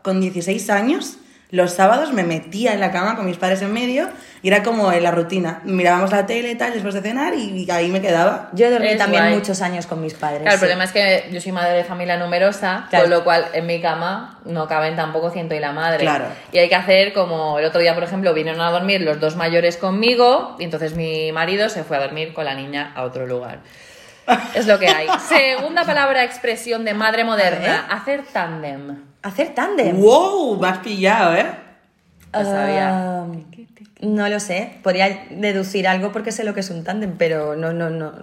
[0.03, 1.17] con 16 años,
[1.51, 4.07] los sábados me metía en la cama con mis padres en medio
[4.41, 5.59] y era como en la rutina.
[5.65, 8.49] Mirábamos la tele y tal después de cenar y, ahí me quedaba.
[8.53, 9.35] Yo dormí Es también guay.
[9.35, 10.41] muchos años con mis padres.
[10.43, 13.03] Claro, el problema es que yo soy madre de familia numerosa, Claro.
[13.03, 15.99] con lo cual en mi cama no caben tampoco ciento y la madre.
[15.99, 16.25] Claro.
[16.53, 19.35] Y hay que hacer como el otro día, por ejemplo, vinieron a dormir los dos
[19.35, 23.27] mayores conmigo y entonces mi marido se fue a dormir con la niña a otro
[23.27, 23.59] lugar.
[24.55, 25.07] Es lo que hay.
[25.27, 29.10] Segunda palabra, expresión de madre moderna, hacer tándem.
[29.23, 29.99] Hacer tándem.
[29.99, 30.59] ¡Wow!
[30.59, 31.45] Me has pillado, ¿eh?
[32.33, 32.89] Lo sabía.
[32.89, 33.27] Ah,
[34.01, 34.79] no lo sé.
[34.83, 38.13] Podría deducir algo porque sé lo que es un tándem, pero no, no, no.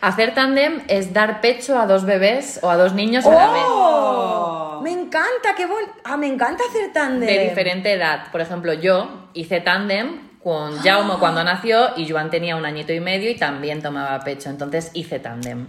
[0.00, 3.62] Hacer tándem es dar pecho a dos bebés o a dos niños a la vez.
[3.66, 4.80] ¡Oh!
[4.82, 5.82] Me encanta, qué bon...
[6.04, 7.26] Ah, me encanta hacer tándem.
[7.26, 8.30] de diferente edad.
[8.30, 13.00] Por ejemplo, yo hice tándem con Jaume cuando nació y Joan tenía un añito y
[13.00, 14.50] medio y también tomaba pecho.
[14.50, 15.68] Entonces hice tándem.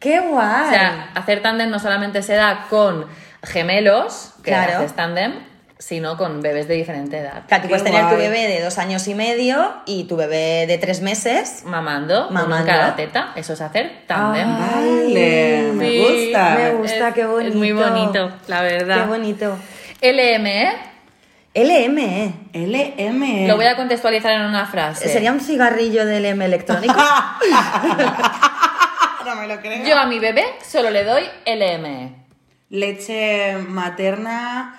[0.00, 0.66] ¡Qué guay!
[0.66, 3.06] O sea, hacer tándem no solamente se da con
[3.44, 4.78] gemelos, que Claro.
[4.78, 5.34] haces tándem,
[5.78, 7.42] sino con bebés de diferente edad.
[7.48, 10.66] Claro, tú Qué puedes tener tu bebé de dos años y medio y tu bebé
[10.66, 11.62] de tres meses.
[11.66, 12.66] Mamando, Mamando.
[12.66, 14.48] cada teta, eso es hacer tándem.
[14.48, 14.70] Ah.
[14.76, 16.54] Vale, me gusta.
[16.56, 17.50] Me gusta, Es- qué bonito.
[17.50, 19.02] es muy bonito, la verdad.
[19.02, 19.58] Qué bonito.
[20.00, 20.72] LM, ¿eh?
[21.56, 22.32] LM, ¿eh?
[22.52, 23.46] LM.
[23.46, 25.08] Lo voy a contextualizar en una frase.
[25.08, 26.94] ¿Sería un cigarrillo de LM electrónico?
[29.24, 29.84] no me lo creo.
[29.86, 32.23] Yo a mi bebé solo le doy LM.
[32.74, 34.74] Leche materna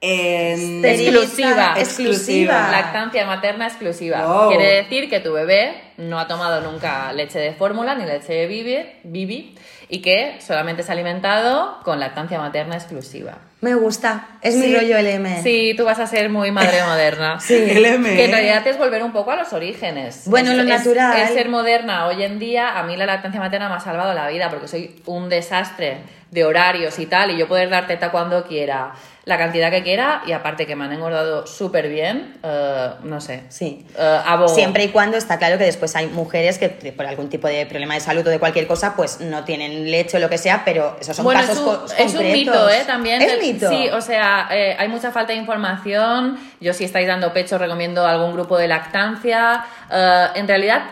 [0.00, 0.84] en...
[0.84, 1.74] Exclusiva.
[1.76, 2.70] Exclusiva.
[2.70, 4.24] Lactancia materna exclusiva.
[4.24, 4.48] Wow.
[4.50, 8.46] Quiere decir que tu bebé no ha tomado nunca leche de fórmula ni leche de
[8.46, 9.54] bibi, bibi
[9.90, 13.38] y que solamente se ha alimentado con lactancia materna exclusiva.
[13.60, 14.26] Me gusta.
[14.40, 14.74] Es mi Sí.
[14.76, 15.42] rollo LM.
[15.42, 17.40] Sí, tú vas a ser muy madre moderna.
[17.40, 17.54] Sí.
[17.54, 18.04] LM.
[18.16, 20.22] Que en realidad es volver un poco a los orígenes.
[20.26, 21.18] Bueno, Es- lo es- natural.
[21.20, 22.06] Es, ser moderna.
[22.06, 25.02] Hoy en día, a mí la lactancia materna me ha salvado la vida porque soy
[25.06, 25.98] un desastre
[26.30, 28.92] de horarios y tal, y yo poder dar teta cuando quiera,
[29.24, 33.42] la cantidad que quiera, y aparte que me han engordado súper bien, eh, no sé.
[33.48, 33.84] Sí.
[33.98, 34.54] Eh, abogo.
[34.54, 37.94] Siempre y cuando está claro que después hay mujeres que por algún tipo de problema
[37.94, 40.96] de salud o de cualquier cosa, pues no tienen leche o lo que sea, pero
[41.00, 42.32] esos son bueno, casos es un, co- es un concretos.
[42.32, 42.82] mito, ¿eh?
[42.86, 43.22] También.
[43.22, 43.68] Es mito.
[43.68, 46.38] Sí, o sea, eh, hay mucha falta de información.
[46.60, 49.64] Yo, si estáis dando pecho, recomiendo algún grupo de lactancia.
[49.90, 50.82] Eh, en realidad,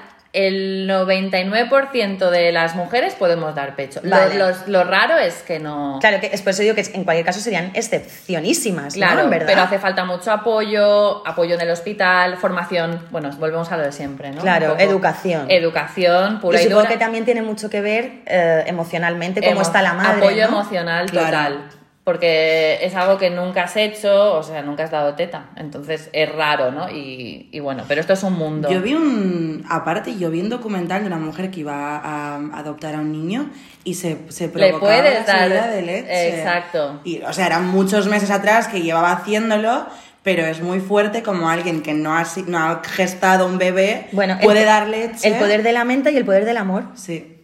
[0.46, 4.00] el 99% de las mujeres podemos dar pecho.
[4.02, 4.36] Lo- Vale.
[4.36, 5.98] los- lo raro es que no.
[6.00, 9.00] Claro, que es por eso digo que en cualquier caso serían excepcionísimas, ¿no?
[9.06, 9.46] Claro, En verdad.
[9.46, 13.92] pero hace falta mucho apoyo, apoyo en el hospital, formación, bueno, volvemos a lo de
[13.92, 14.40] siempre, ¿no?
[14.42, 15.46] Claro, educación.
[15.50, 16.92] Educación, pura y y, supongo dura.
[16.92, 20.18] que también tiene mucho que ver eh, emocionalmente cómo Emo- está la madre.
[20.24, 20.48] Apoyo ¿no?
[20.48, 21.77] emocional Claro.
[22.08, 25.50] Porque es algo que nunca has hecho, o sea, nunca has dado teta.
[25.56, 26.88] Entonces es raro, ¿no?
[26.88, 28.70] Y, y bueno, pero esto es un mundo.
[28.70, 29.62] Yo vi un.
[29.68, 33.50] Aparte, yo vi un documental de una mujer que iba a, adoptar a un niño
[33.84, 36.38] y se, se provocaba puedes la dar- subida de leche.
[36.38, 37.00] Exacto.
[37.04, 39.84] Y, o sea, eran muchos meses atrás que llevaba haciéndolo,
[40.22, 44.32] pero es muy fuerte como alguien que no ha, no ha gestado un bebé Bueno,
[44.40, 45.28] el- puede dar leche.
[45.28, 46.84] El poder de la mente y el poder del amor.
[46.94, 47.34] Sí.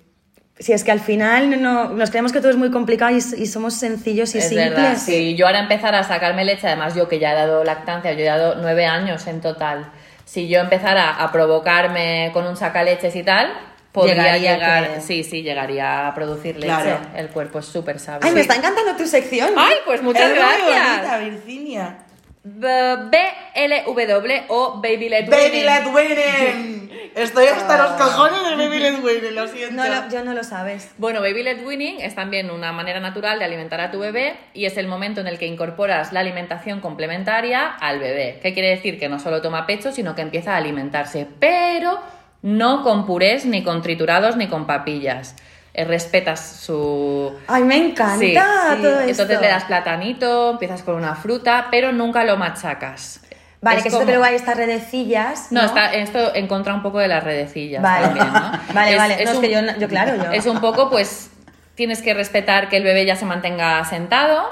[0.59, 3.47] Si es que al final no, nos creemos que todo es muy complicado y, y
[3.47, 4.71] somos sencillos y es simples.
[4.71, 4.97] verdad.
[4.97, 8.21] Si yo ahora empezara a sacarme leche, además yo que ya he dado lactancia, yo
[8.21, 9.91] he dado nueve años en total.
[10.25, 13.53] Si yo empezara a provocarme con un sacaleches y tal,
[13.93, 16.67] podría Llegaría llegar, que- sí, sí, llegaría a producir leche.
[16.67, 16.99] Claro.
[17.17, 18.21] El cuerpo es súper sabio.
[18.23, 19.51] Ay, me está encantando tu sección.
[19.57, 20.97] Ay, pues muchas es muy gracias.
[20.99, 21.97] bonita, Virginia.
[22.45, 25.63] BLW o Baby Led Baby.
[25.63, 26.74] Let.
[27.15, 29.75] Estoy hasta los cojones de Baby Let Winning, lo siento.
[29.77, 30.91] No lo- yo no lo sabes.
[30.99, 34.65] Bueno, Baby Led Winning es también una manera natural de alimentar a tu bebé y
[34.67, 38.41] es el momento en el que incorporas la alimentación complementaria al bebé.
[38.43, 38.99] ¿Qué quiere decir?
[38.99, 42.01] Que no solo toma pecho, sino que empieza a alimentarse, pero
[42.43, 45.37] no con purés, ni con triturados, ni con papillas.
[45.77, 47.37] Eh, respetas su...
[47.49, 48.33] Ay, me encanta Sí,
[48.83, 49.11] todo esto.
[49.11, 53.24] Entonces le das platanito, empiezas con una fruta, pero nunca lo machacas.
[53.65, 55.51] Vale, Es que esto como- que luego hay estas redecillas.
[55.51, 58.53] No, está, esto en contra un poco de las redecillas Vale, también, ¿no?
[58.75, 59.15] vale, vale.
[59.15, 60.31] Es no, es un- que yo claro, yo.
[60.33, 61.31] Es un poco, pues,
[61.75, 64.45] tienes que respetar que el bebé ya se mantenga sentado.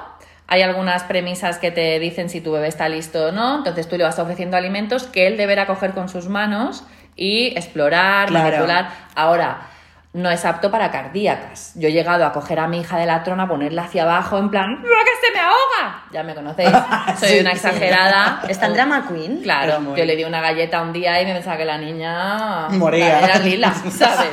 [0.48, 3.58] Hay algunas premisas que te dicen si tu bebé está listo o no.
[3.58, 6.84] Entonces tú le vas ofreciendo alimentos que él deberá coger con sus manos
[7.14, 8.48] y explorar, Claro.
[8.50, 8.88] manipular.
[9.14, 9.68] Ahora,
[10.14, 11.72] no es apto para cardíacas.
[11.74, 14.50] Yo he llegado a coger a mi hija de la trona, ponerla hacia abajo, en
[14.50, 16.04] plan, ¡No, que se me ahoga!
[16.12, 16.68] Ya me conocéis.
[17.18, 17.56] Soy Sí, una sí.
[17.56, 18.42] exagerada.
[18.48, 19.40] ¿Está en drama queen?
[19.42, 22.68] Claro, muy- yo le di una galleta un día y me pensaba que la niña
[22.70, 23.20] Moría.
[23.20, 24.28] era lila, ¿sabes?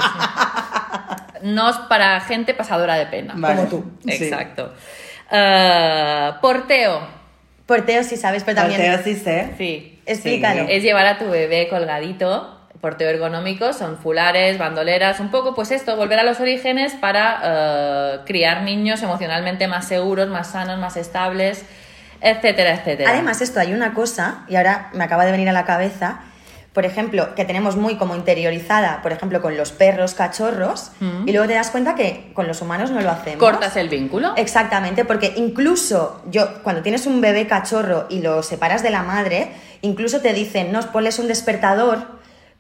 [1.44, 3.34] No es para gente pasadora de pena.
[3.38, 3.56] Vale.
[3.56, 3.92] Como tú.
[4.06, 4.26] Sí.
[4.26, 4.74] Exacto.
[5.32, 7.08] Eh, porteo.
[7.66, 8.82] Porteo sí sabes, pero también.
[8.82, 9.54] Porteo sí sé.
[9.58, 10.02] Sí.
[10.06, 10.64] Explícalo.
[10.68, 12.59] Es llevar a tu bebé colgadito.
[12.82, 18.20] Porteo ergonómico son fulares, bandoleras, un poco pues esto, volver a los orígenes para eh,
[18.26, 21.66] criar niños emocionalmente más seguros, más sanos, más estables,
[22.22, 23.12] etcétera, etcétera.
[23.12, 26.22] Además, esto hay una cosa, y ahora me acaba de venir a la cabeza,
[26.72, 30.92] por ejemplo, que tenemos muy como interiorizada, por ejemplo, con los perros cachorros,
[31.26, 33.40] y luego te das cuenta que con los humanos no lo hacemos.
[33.40, 34.34] cortas el vínculo.
[34.38, 39.52] Exactamente, porque incluso yo, cuando tienes un bebé cachorro y lo separas de la madre,
[39.82, 42.19] incluso te dicen, no, ponles un despertador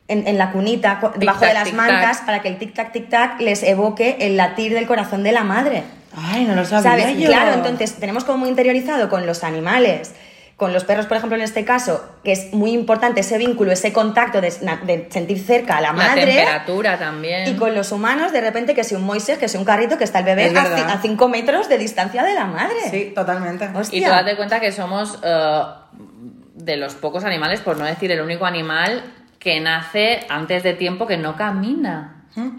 [0.09, 3.63] en, en la cunita, cu- debajo de las mantas, para que el tic-tac, tic-tac les
[3.63, 5.83] evoque el latir del corazón de la madre.
[6.17, 7.17] Ay, no lo sabía ¿Sabes?
[7.17, 7.27] yo.
[7.27, 10.13] Claro, entonces tenemos como muy interiorizado con los animales,
[10.57, 13.93] con los perros, por ejemplo, en este caso, que es muy importante ese vínculo, ese
[13.93, 14.51] contacto de,
[14.85, 16.25] de sentir cerca a la La madre.
[16.25, 17.47] temperatura también.
[17.47, 20.03] Y con los humanos, de repente, que sea un Moisés, que sea un carrito, que
[20.03, 22.75] está el bebé Es a, a cinco metros de distancia de la madre.
[22.91, 23.69] Sí, totalmente.
[23.73, 23.99] Hostia.
[23.99, 25.61] Y tú date cuenta que somos eh,
[26.55, 29.03] de los pocos animales, por no decir el único animal,
[29.39, 32.15] que nace antes de tiempo que no camina.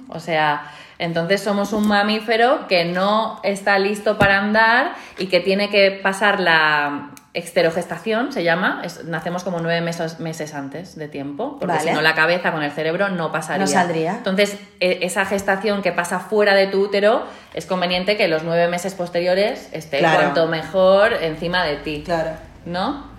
[0.09, 0.63] O sea,
[0.99, 6.39] entonces somos un mamífero que no está listo para andar y que tiene que pasar
[6.41, 8.83] la exterogestación, se llama.
[8.85, 11.89] Es- nacemos como nueve meses, meses antes de tiempo, porque Vale.
[11.89, 13.61] si no la cabeza con el cerebro no pasaría.
[13.65, 14.13] No saldría.
[14.17, 17.25] Entonces, e- esa gestación que pasa fuera de tu útero,
[17.55, 20.19] es conveniente que los nueve meses posteriores esté Claro.
[20.21, 22.03] cuanto mejor encima de ti.
[22.05, 22.33] Claro.
[22.67, 23.10] ¿No?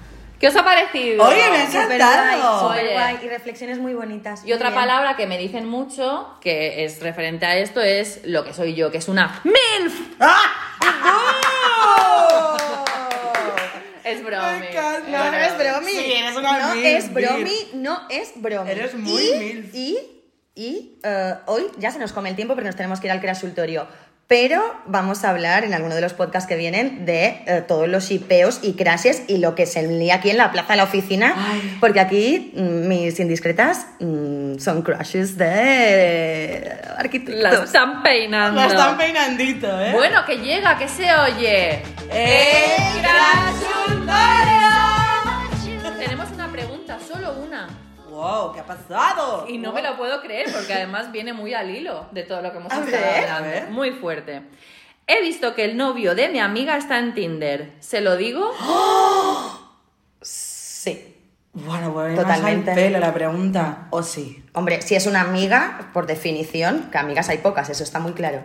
[0.42, 1.24] ¿Qué os ha parecido?
[1.24, 2.70] Oye, me ha encantado.
[2.70, 3.20] Oye.
[3.24, 4.44] y reflexiones muy bonitas.
[4.44, 4.82] Y otra bien.
[4.82, 8.90] palabra que me dicen mucho, que es referente a esto, es lo que soy yo,
[8.90, 9.94] que es una MILF.
[14.04, 14.60] Es bromi.
[14.62, 15.10] Me encanta.
[15.12, 15.92] No, no es bromi.
[15.92, 17.74] Sí, eres una No es bromi, milf.
[17.76, 18.72] no es bromi.
[18.72, 19.76] Eres muy y, milf.
[19.76, 19.98] Y,
[20.56, 23.22] y eh, hoy ya se nos come el tiempo porque nos tenemos que ir al
[23.22, 23.88] consultorio.
[24.32, 28.06] Pero vamos a hablar en alguno de los podcasts que vienen de eh, todos los
[28.06, 31.34] shipeos y crashes y lo que se lía aquí en la plaza de la oficina.
[31.36, 31.78] Ay.
[31.82, 37.44] Porque aquí mm, mis indiscretas mm, son crashes de arquitectos.
[37.44, 38.62] La están peinando.
[38.62, 39.92] La están peinandito, ¿eh?
[39.92, 41.84] Bueno, que llega, que se oye.
[42.10, 43.02] ¡El
[46.00, 47.68] Tenemos una pregunta, solo una.
[48.22, 48.54] ¡Wow!
[48.54, 49.46] ¿Qué ha pasado?
[49.48, 52.52] Y no me lo puedo creer porque además viene muy al hilo de todo lo
[52.52, 53.48] que hemos A estado ver, hablando.
[53.50, 53.70] a ver.
[53.70, 54.42] Muy fuerte.
[55.08, 57.72] He visto que el novio de mi amiga está en Tinder.
[57.80, 58.52] ¿Se lo digo?
[60.22, 61.16] Sí.
[61.54, 62.74] Bueno, pues Totalmente.
[62.74, 63.88] Pelo la pregunta.
[63.90, 64.44] ¿O sí?
[64.54, 68.42] Hombre, si es una amiga, por definición, que amigas hay pocas, eso está muy claro.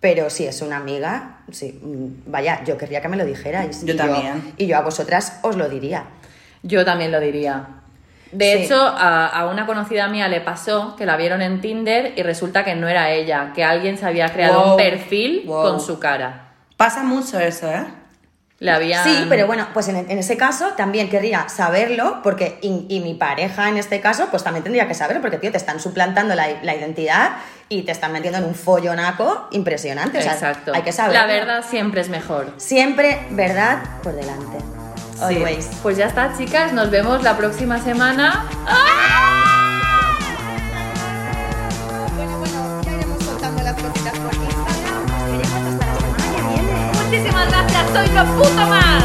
[0.00, 3.84] Pero si es una amiga, sí, mm, vaya, yo querría que me lo dijerais.
[3.84, 4.54] Yo Y también.
[4.56, 6.06] y yo a vosotras os lo diría.
[6.62, 7.66] Yo también lo diría.
[8.32, 8.62] De Sí.
[8.64, 12.64] hecho, a, a una conocida mía le pasó que la vieron en Tinder y resulta
[12.64, 14.70] que no era ella, que alguien se había creado Wow.
[14.72, 15.62] un perfil Wow.
[15.62, 16.48] con su cara.
[16.76, 17.84] Pasa mucho eso, ¿eh?
[18.60, 19.02] Le habían...
[19.04, 23.14] Sí, pero bueno, pues en, en ese caso también querría saberlo, porque, y, y mi
[23.14, 26.46] pareja en este caso, pues también tendría que saberlo, porque tío, te están suplantando la,
[26.62, 27.32] la identidad
[27.70, 30.18] y te están metiendo en un follonaco impresionante.
[30.18, 30.72] O sea, Exacto.
[30.74, 31.20] hay que saberlo.
[31.20, 32.52] La verdad siempre es mejor.
[32.58, 34.58] Siempre verdad por delante.
[35.22, 35.68] Always.
[35.82, 36.72] Pues ya está, chicas.
[36.72, 38.46] Nos vemos la próxima semana.
[38.66, 38.90] ¡Ah!
[47.04, 47.90] Muchísimas gracias.
[47.92, 48.24] Soy lo
[48.66, 49.04] más.